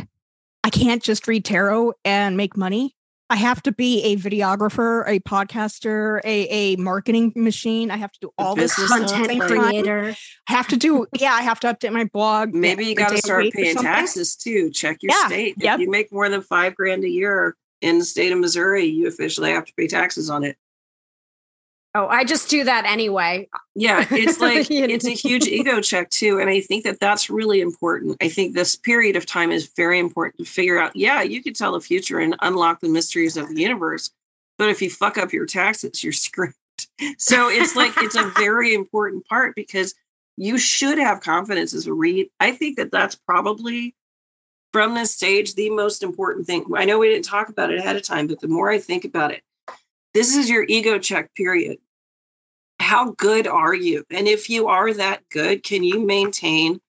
I 0.69 0.71
can't 0.71 1.03
just 1.03 1.27
read 1.27 1.47
tarot 1.47 1.95
and 2.05 2.37
make 2.37 2.55
money. 2.55 2.95
I 3.31 3.37
have 3.37 3.63
to 3.63 3.73
be 3.73 4.03
a 4.05 4.17
videographer, 4.17 5.03
a 5.07 5.19
podcaster, 5.21 6.21
a, 6.25 6.47
a 6.49 6.77
marketing 6.77 7.33
machine. 7.37 7.91
I 7.91 7.97
have 7.97 8.13
to 8.13 8.21
do 8.21 8.31
all 8.37 8.55
this 8.55 8.75
content 8.75 9.41
creator. 9.41 10.15
I 10.49 10.53
have 10.53 10.69
to 10.69 10.77
do, 10.77 11.07
yeah, 11.19 11.33
I 11.33 11.41
have 11.41 11.59
to 11.61 11.73
update 11.73 11.93
my 11.93 12.05
blog. 12.05 12.53
Maybe 12.53 12.85
you 12.85 12.95
got 12.95 13.11
to 13.11 13.19
start 13.19 13.47
paying 13.53 13.77
taxes 13.77 14.37
too. 14.37 14.71
Check 14.71 14.99
your 15.03 15.13
yeah, 15.13 15.27
state. 15.27 15.55
Yep. 15.59 15.75
If 15.75 15.81
you 15.81 15.91
make 15.91 16.13
more 16.13 16.29
than 16.29 16.43
five 16.43 16.75
grand 16.75 17.03
a 17.05 17.09
year 17.09 17.57
in 17.81 17.99
the 17.99 18.05
state 18.05 18.31
of 18.31 18.39
Missouri, 18.39 18.85
you 18.85 19.09
officially 19.09 19.53
have 19.53 19.65
to 19.65 19.73
pay 19.75 19.87
taxes 19.87 20.29
on 20.29 20.45
it. 20.45 20.59
Oh, 21.95 22.07
I 22.07 22.25
just 22.25 22.51
do 22.51 22.65
that 22.65 22.85
anyway. 22.85 23.49
Yeah, 23.75 24.07
it's 24.11 24.41
like 24.41 24.71
it's 24.71 25.07
a 25.07 25.11
huge 25.11 25.47
ego 25.47 25.81
check 25.81 26.11
too, 26.11 26.39
and 26.39 26.51
I 26.51 26.61
think 26.61 26.85
that 26.85 27.01
that's 27.01 27.31
really 27.31 27.61
important. 27.61 28.17
I 28.21 28.29
think 28.29 28.55
this 28.55 28.77
period 28.77 29.17
of 29.17 29.27
time 29.27 29.51
is 29.51 29.73
very 29.75 29.99
important 29.99 30.39
to 30.39 30.45
figure 30.45 30.79
out. 30.79 30.95
Yeah, 30.95 31.23
you 31.23 31.43
can 31.43 31.55
tell 31.55 31.73
the 31.73 31.81
future 31.81 32.19
and 32.19 32.37
unlock 32.41 32.81
the 32.81 32.89
mysteries 32.89 33.37
of 33.37 33.49
the 33.49 33.63
universe, 33.63 34.11
but 34.59 34.69
if 34.69 34.83
you 34.83 34.91
fuck 34.91 35.17
up 35.17 35.33
your 35.33 35.47
taxes, 35.47 36.05
you're 36.05 36.13
screwed. 36.15 36.53
So 37.17 37.49
it's 37.49 37.75
like 37.75 37.93
it's 37.99 38.17
a 38.17 38.31
very 38.37 38.75
important 38.75 39.27
part 39.27 39.55
because 39.57 39.95
you 40.37 40.59
should 40.59 40.99
have 40.99 41.21
confidence 41.21 41.75
as 41.75 41.87
a 41.87 41.93
read. 41.93 42.29
I 42.39 42.53
think 42.53 42.77
that 42.77 42.93
that's 42.93 43.17
probably 43.17 43.97
from 44.73 44.95
this 44.95 45.11
stage 45.11 45.55
the 45.55 45.71
most 45.71 46.03
important 46.03 46.47
thing. 46.47 46.65
I 46.77 46.85
know 46.85 46.99
we 46.99 47.09
didn't 47.09 47.25
talk 47.25 47.49
about 47.49 47.73
it 47.73 47.79
ahead 47.79 47.97
of 47.97 48.03
time, 48.03 48.27
but 48.27 48.41
the 48.41 48.49
more 48.49 48.71
I 48.71 48.79
think 48.79 49.05
about 49.05 49.33
it, 49.33 49.43
this 50.19 50.35
is 50.35 50.51
your 50.51 50.65
ego 50.69 50.99
check 50.99 51.33
period. 51.37 51.79
How 52.81 53.13
good 53.13 53.47
are 53.47 53.73
you? 53.73 54.05
And 54.11 54.27
if 54.27 54.51
you 54.51 54.67
are 54.67 54.93
that 54.93 55.23
good, 55.31 55.63
can 55.63 55.85
you 55.85 56.05
maintain 56.05 56.81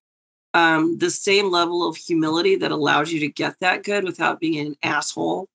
um, 0.55 0.97
the 0.97 1.11
same 1.11 1.51
level 1.51 1.87
of 1.87 1.95
humility 1.95 2.55
that 2.55 2.71
allows 2.71 3.11
you 3.11 3.19
to 3.19 3.27
get 3.27 3.53
that 3.59 3.83
good 3.83 4.03
without 4.03 4.39
being 4.39 4.65
an 4.65 4.75
asshole? 4.81 5.47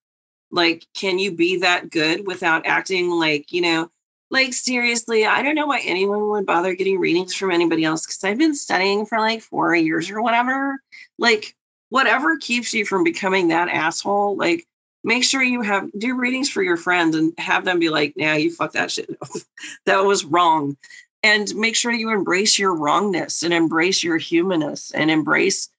Like, 0.53 0.87
can 0.95 1.19
you 1.19 1.33
be 1.33 1.57
that 1.57 1.91
good 1.91 2.29
without 2.29 2.65
acting 2.65 3.11
like, 3.11 3.51
you 3.51 3.61
know, 3.61 3.91
like 4.31 4.53
seriously, 4.53 5.27
I 5.27 5.43
don't 5.43 5.57
know 5.57 5.67
why 5.67 5.81
anyone 5.81 6.29
would 6.29 6.47
bother 6.47 6.77
getting 6.77 7.01
readings 7.01 7.35
from 7.35 7.51
anybody 7.51 7.85
else 7.85 8.07
because 8.07 8.23
I've 8.23 8.39
been 8.39 8.55
studying 8.55 9.05
for 9.05 9.19
like 9.19 9.43
four 9.43 9.75
years 9.75 10.09
or 10.11 10.23
whatever. 10.23 10.79
Like, 11.19 11.57
whatever 11.89 12.37
keeps 12.37 12.73
you 12.73 12.87
from 12.87 13.03
becoming 13.03 13.49
that 13.49 13.69
asshole, 13.69 14.37
like, 14.37 14.65
make 15.05 15.25
sure 15.25 15.43
you 15.43 15.63
have 15.63 15.91
do 15.97 16.17
readings 16.17 16.51
for 16.51 16.63
your 16.63 16.77
friends 16.77 17.15
and 17.15 17.33
have 17.39 17.65
them 17.65 17.79
be 17.79 17.91
like, 17.91 18.15
"Yeah, 18.17 18.37
you 18.37 18.51
fucked 18.51 18.75
that 18.75 18.91
shit. 18.91 19.11
that 19.87 20.05
was 20.05 20.25
wrong." 20.25 20.77
And 21.23 21.55
make 21.55 21.77
sure 21.77 21.93
you 21.93 22.11
embrace 22.11 22.59
your 22.59 22.75
wrongness 22.75 23.43
and 23.43 23.55
embrace 23.55 24.03
your 24.03 24.19
humanness 24.19 24.91
and 24.91 25.11
embrace 25.11 25.71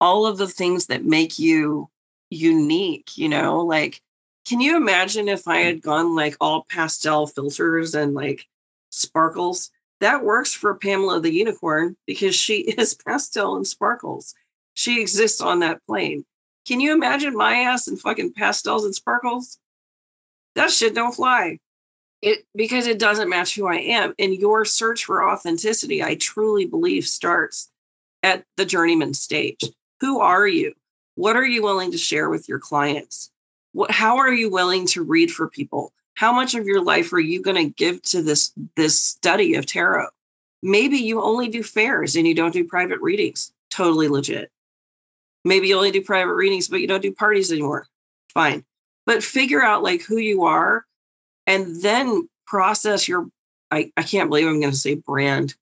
all 0.00 0.26
of 0.26 0.38
the 0.38 0.48
things 0.48 0.86
that 0.86 1.04
make 1.04 1.38
you 1.38 1.88
unique, 2.30 3.16
you 3.16 3.28
know? 3.28 3.60
Like 3.60 4.02
can 4.48 4.60
you 4.60 4.78
imagine 4.78 5.28
if 5.28 5.46
I 5.46 5.58
had 5.58 5.82
gone 5.82 6.16
like 6.16 6.34
all 6.40 6.64
pastel 6.64 7.26
filters 7.26 7.94
and 7.94 8.14
like 8.14 8.46
sparkles? 8.90 9.70
That 10.00 10.24
works 10.24 10.54
for 10.54 10.74
Pamela 10.74 11.20
the 11.20 11.32
unicorn 11.32 11.96
because 12.06 12.34
she 12.34 12.60
is 12.78 12.94
pastel 12.94 13.56
and 13.56 13.66
sparkles. 13.66 14.34
She 14.72 15.02
exists 15.02 15.42
on 15.42 15.58
that 15.60 15.84
plane. 15.86 16.24
Can 16.68 16.80
you 16.80 16.92
imagine 16.92 17.34
my 17.34 17.60
ass 17.60 17.88
in 17.88 17.96
fucking 17.96 18.34
pastels 18.34 18.84
and 18.84 18.94
sparkles? 18.94 19.58
That 20.54 20.70
shit 20.70 20.94
don't 20.94 21.14
fly. 21.14 21.60
It 22.20 22.44
because 22.54 22.86
it 22.86 22.98
doesn't 22.98 23.30
match 23.30 23.54
who 23.54 23.66
I 23.66 23.76
am. 23.76 24.12
And 24.18 24.34
your 24.34 24.66
search 24.66 25.06
for 25.06 25.26
authenticity, 25.26 26.02
I 26.02 26.16
truly 26.16 26.66
believe, 26.66 27.06
starts 27.06 27.70
at 28.22 28.44
the 28.58 28.66
journeyman 28.66 29.14
stage. 29.14 29.62
Who 30.00 30.20
are 30.20 30.46
you? 30.46 30.74
What 31.14 31.36
are 31.36 31.46
you 31.46 31.62
willing 31.62 31.90
to 31.92 31.98
share 31.98 32.28
with 32.28 32.50
your 32.50 32.58
clients? 32.58 33.30
What 33.72 33.90
how 33.90 34.18
are 34.18 34.32
you 34.32 34.50
willing 34.50 34.86
to 34.88 35.02
read 35.02 35.30
for 35.30 35.48
people? 35.48 35.94
How 36.16 36.34
much 36.34 36.54
of 36.54 36.66
your 36.66 36.82
life 36.82 37.14
are 37.14 37.20
you 37.20 37.40
going 37.40 37.56
to 37.56 37.72
give 37.72 38.02
to 38.02 38.20
this 38.22 38.52
this 38.76 39.00
study 39.00 39.54
of 39.54 39.64
tarot? 39.64 40.08
Maybe 40.62 40.98
you 40.98 41.22
only 41.22 41.48
do 41.48 41.62
fairs 41.62 42.14
and 42.14 42.26
you 42.26 42.34
don't 42.34 42.52
do 42.52 42.64
private 42.64 43.00
readings. 43.00 43.54
Totally 43.70 44.08
legit. 44.08 44.50
Maybe 45.48 45.68
you 45.68 45.76
only 45.76 45.90
do 45.90 46.02
private 46.02 46.34
readings, 46.34 46.68
but 46.68 46.80
you 46.80 46.86
don't 46.86 47.02
do 47.02 47.12
parties 47.12 47.50
anymore. 47.50 47.86
Fine. 48.32 48.64
But 49.06 49.24
figure 49.24 49.62
out 49.62 49.82
like 49.82 50.02
who 50.02 50.18
you 50.18 50.44
are 50.44 50.84
and 51.46 51.82
then 51.82 52.28
process 52.46 53.08
your 53.08 53.28
I, 53.70 53.92
I 53.96 54.02
can't 54.02 54.30
believe 54.30 54.46
I'm 54.46 54.60
going 54.60 54.72
to 54.72 54.78
say 54.78 54.94
brand 54.94 55.54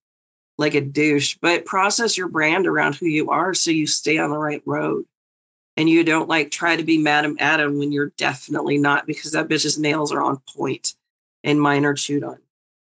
like 0.59 0.75
a 0.75 0.81
douche, 0.81 1.37
but 1.41 1.65
process 1.65 2.17
your 2.17 2.29
brand 2.29 2.67
around 2.67 2.95
who 2.95 3.07
you 3.07 3.31
are 3.31 3.53
so 3.53 3.71
you 3.71 3.87
stay 3.87 4.19
on 4.19 4.31
the 4.31 4.39
right 4.39 4.63
road 4.65 5.05
and 5.77 5.89
you 5.89 6.05
don't 6.05 6.29
like 6.29 6.51
try 6.51 6.77
to 6.77 6.85
be 6.85 6.99
Madam 6.99 7.37
Adam 7.39 7.79
when 7.79 7.93
you're 7.93 8.13
definitely 8.17 8.79
not 8.79 9.07
because 9.07 9.33
that 9.33 9.49
bitch's 9.49 9.79
nails 9.79 10.13
are 10.13 10.23
on 10.23 10.39
point 10.55 10.95
and 11.45 11.61
mine 11.61 11.85
are 11.85 11.95
chewed 11.95 12.25
on. 12.25 12.39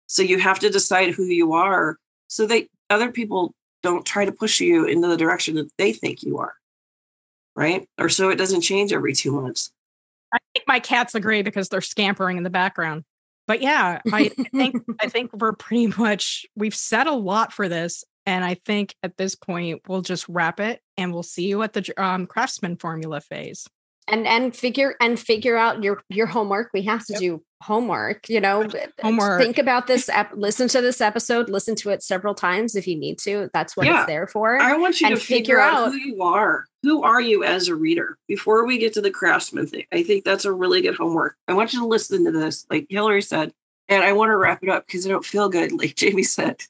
So 0.06 0.22
you 0.22 0.38
have 0.38 0.58
to 0.60 0.70
decide 0.70 1.14
who 1.14 1.24
you 1.24 1.52
are 1.52 1.98
so 2.28 2.46
that 2.46 2.66
other 2.90 3.10
people 3.10 3.54
don't 3.82 4.04
try 4.04 4.24
to 4.24 4.32
push 4.32 4.60
you 4.60 4.86
into 4.86 5.08
the 5.08 5.16
direction 5.16 5.54
that 5.56 5.70
they 5.78 5.92
think 5.92 6.22
you 6.22 6.38
are 6.38 6.54
right? 7.56 7.88
Or 7.98 8.08
so 8.08 8.30
it 8.30 8.36
doesn't 8.36 8.62
change 8.62 8.92
every 8.92 9.14
two 9.14 9.32
months. 9.32 9.72
I 10.32 10.38
think 10.54 10.66
my 10.66 10.80
cats 10.80 11.14
agree 11.14 11.42
because 11.42 11.68
they're 11.68 11.80
scampering 11.80 12.36
in 12.36 12.42
the 12.42 12.50
background. 12.50 13.04
But 13.46 13.60
yeah, 13.60 14.00
I 14.12 14.28
think 14.28 14.76
I 15.00 15.08
think 15.08 15.32
we're 15.32 15.52
pretty 15.52 15.88
much 15.98 16.46
we've 16.56 16.74
said 16.74 17.06
a 17.06 17.12
lot 17.12 17.52
for 17.52 17.68
this, 17.68 18.04
and 18.24 18.44
I 18.44 18.54
think 18.54 18.94
at 19.02 19.16
this 19.16 19.34
point 19.34 19.82
we'll 19.88 20.02
just 20.02 20.26
wrap 20.28 20.60
it, 20.60 20.80
and 20.96 21.12
we'll 21.12 21.22
see 21.22 21.48
you 21.48 21.62
at 21.62 21.72
the 21.72 21.92
um, 21.96 22.26
craftsman 22.26 22.76
formula 22.76 23.20
phase 23.20 23.66
and 24.08 24.26
and 24.26 24.54
figure 24.54 24.94
and 25.00 25.18
figure 25.18 25.56
out 25.56 25.82
your 25.82 26.02
your 26.08 26.26
homework 26.26 26.70
we 26.74 26.82
have 26.82 27.04
to 27.06 27.12
yep. 27.14 27.20
do 27.20 27.42
homework 27.62 28.28
you 28.28 28.40
know 28.40 28.68
homework. 29.00 29.40
think 29.40 29.58
about 29.58 29.86
this 29.86 30.08
ep- 30.08 30.32
listen 30.34 30.66
to 30.66 30.80
this 30.80 31.00
episode 31.00 31.48
listen 31.48 31.76
to 31.76 31.90
it 31.90 32.02
several 32.02 32.34
times 32.34 32.74
if 32.74 32.86
you 32.86 32.98
need 32.98 33.18
to 33.18 33.48
that's 33.54 33.76
what 33.76 33.86
yeah. 33.86 34.00
it's 34.00 34.06
there 34.06 34.26
for 34.26 34.60
i 34.60 34.76
want 34.76 35.00
you 35.00 35.06
and 35.06 35.16
to 35.16 35.22
figure, 35.22 35.56
figure 35.56 35.60
out, 35.60 35.74
out 35.74 35.92
who 35.92 35.98
you 35.98 36.22
are 36.22 36.66
who 36.82 37.02
are 37.02 37.20
you 37.20 37.44
as 37.44 37.68
a 37.68 37.74
reader 37.74 38.18
before 38.28 38.66
we 38.66 38.78
get 38.78 38.94
to 38.94 39.00
the 39.00 39.10
craftsman 39.10 39.66
thing 39.66 39.84
i 39.92 40.02
think 40.02 40.24
that's 40.24 40.44
a 40.44 40.52
really 40.52 40.82
good 40.82 40.96
homework 40.96 41.36
i 41.48 41.52
want 41.52 41.72
you 41.72 41.80
to 41.80 41.86
listen 41.86 42.24
to 42.24 42.32
this 42.32 42.66
like 42.70 42.86
hillary 42.88 43.22
said 43.22 43.52
and 43.88 44.02
i 44.02 44.12
want 44.12 44.30
to 44.30 44.36
wrap 44.36 44.62
it 44.62 44.68
up 44.68 44.86
because 44.86 45.06
i 45.06 45.08
don't 45.10 45.24
feel 45.24 45.48
good 45.48 45.72
like 45.80 45.94
jaymi 45.94 46.24
said 46.24 46.60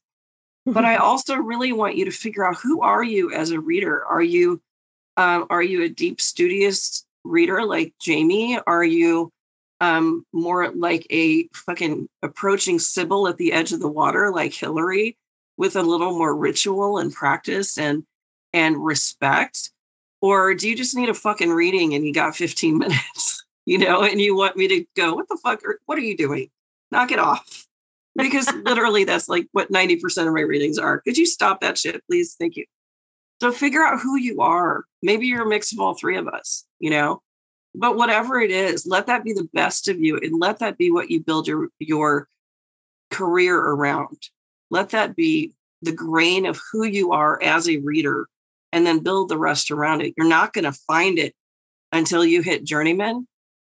but 0.67 0.85
i 0.85 0.97
also 1.09 1.37
really 1.37 1.73
want 1.73 1.97
you 1.97 2.05
to 2.05 2.11
figure 2.11 2.47
out 2.47 2.57
who 2.63 2.83
are 2.83 3.05
you 3.05 3.33
as 3.33 3.51
a 3.51 3.61
reader 3.61 4.05
are 4.05 4.23
you 4.23 4.61
Um, 5.17 5.47
are 5.51 5.63
you 5.63 5.83
a 5.83 5.89
deep, 5.89 6.21
studious 6.21 7.05
reader 7.25 7.65
like 7.67 7.93
Jaymi? 8.01 8.63
Are 8.67 8.85
you 8.85 9.31
um, 9.81 10.25
more 10.33 10.71
like 10.73 11.07
a 11.11 11.49
fucking 11.55 12.09
approaching 12.23 12.79
Sybil 12.79 13.29
at 13.29 13.37
the 13.37 13.53
edge 13.53 13.73
of 13.73 13.81
the 13.81 13.91
water 13.91 14.33
like 14.33 14.55
Hillary 14.55 15.17
with 15.59 15.77
a 15.77 15.83
little 15.83 16.17
more 16.17 16.35
ritual 16.35 16.99
and 16.99 17.13
practice 17.13 17.77
and 17.77 18.05
and 18.55 18.83
respect? 18.83 19.71
Or 20.23 20.55
do 20.55 20.69
you 20.69 20.77
just 20.77 20.97
need 20.97 21.09
a 21.09 21.15
fucking 21.15 21.51
reading 21.51 21.95
and 21.95 22.07
you 22.07 22.15
got 22.15 22.37
15 22.37 22.79
minutes, 22.79 23.45
you 23.67 23.77
know, 23.77 24.03
and 24.03 24.21
you 24.21 24.35
want 24.37 24.57
me 24.57 24.69
to 24.69 24.85
go, 24.97 25.15
what 25.15 25.29
the 25.29 25.39
fuck? 25.43 25.63
Are, 25.65 25.79
what 25.85 25.99
are 25.99 26.03
you 26.03 26.17
doing? 26.17 26.49
Knock 26.91 27.11
it 27.11 27.19
off. 27.19 27.67
Because 28.17 28.51
literally 28.65 29.05
that's 29.05 29.29
like 29.29 29.49
what 29.53 29.73
90% 29.73 30.29
of 30.29 30.33
my 30.33 30.41
readings 30.41 30.79
are. 30.79 31.01
Could 31.01 31.19
you 31.19 31.27
stop 31.27 31.61
that 31.61 31.77
shit, 31.77 32.03
please? 32.07 32.37
Thank 32.39 32.57
you. 32.57 32.65
So 33.43 33.51
figure 33.51 33.83
out 33.83 34.01
who 34.01 34.17
you 34.17 34.41
are. 34.41 34.85
Maybe 35.03 35.27
you're 35.27 35.43
a 35.43 35.49
mix 35.49 35.73
of 35.73 35.81
all 35.81 35.95
three 35.95 36.17
of 36.17 36.29
us, 36.29 36.65
you 36.79 36.91
know? 36.91 37.21
But 37.75 37.97
whatever 37.97 38.39
it 38.39 38.51
is, 38.51 38.87
let 38.87 39.07
that 39.07 39.25
be 39.25 39.33
the 39.33 39.49
best 39.53 39.89
of 39.89 39.99
you 39.99 40.19
and 40.19 40.39
let 40.39 40.61
that 40.61 40.79
be 40.79 40.93
what 40.93 41.11
you 41.11 41.21
build 41.21 41.49
your 41.49 41.69
your 41.79 42.29
career 43.11 43.59
around. 43.59 44.29
Let 44.71 44.91
that 44.91 45.17
be 45.17 45.53
the 45.81 45.93
grain 45.93 46.47
of 46.47 46.61
who 46.71 46.85
you 46.85 47.13
are 47.13 47.43
as 47.43 47.69
a 47.69 47.79
reader 47.79 48.29
and 48.73 48.87
then 48.87 49.01
build 49.01 49.29
the 49.29 49.39
rest 49.39 49.71
around 49.71 50.03
it. 50.03 50.15
You're 50.17 50.29
not 50.29 50.53
going 50.53 50.65
to 50.65 50.73
find 50.73 51.19
it 51.19 51.35
until 51.93 52.25
you 52.25 52.43
hit 52.43 52.65
journeyman. 52.65 53.27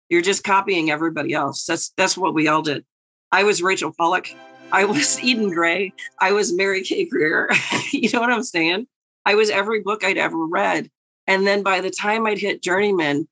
You're 0.08 0.22
just 0.22 0.44
copying 0.44 0.90
everybody 0.90 1.32
else. 1.32 1.64
That's 1.66 1.92
that's 1.96 2.16
what 2.16 2.34
we 2.34 2.48
all 2.48 2.62
did. 2.62 2.84
I 3.32 3.44
was 3.44 3.62
Rachel 3.62 3.92
Pollack. 3.96 4.34
I 4.70 4.84
was 4.84 5.20
Eden 5.22 5.50
Gray. 5.50 5.92
I 6.20 6.32
was 6.32 6.52
Mary 6.52 6.82
K. 6.82 7.04
Greer. 7.06 7.50
you 7.92 8.10
know 8.12 8.20
what 8.20 8.30
I'm 8.30 8.42
saying? 8.42 8.86
I 9.26 9.34
was 9.34 9.50
every 9.50 9.80
book 9.80 10.04
I'd 10.04 10.18
ever 10.18 10.46
read. 10.46 10.90
And 11.26 11.46
then 11.46 11.62
by 11.62 11.80
the 11.80 11.90
time 11.90 12.26
I'd 12.26 12.38
hit 12.38 12.62
Journeyman, 12.62 13.26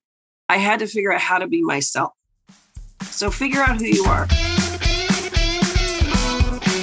I 0.49 0.57
had 0.57 0.81
to 0.81 0.87
figure 0.87 1.13
out 1.13 1.21
how 1.21 1.39
to 1.39 1.47
be 1.47 1.63
myself. 1.63 2.13
So 3.03 3.31
figure 3.31 3.61
out 3.61 3.79
who 3.79 3.87
you 3.87 4.05
are. 4.05 4.27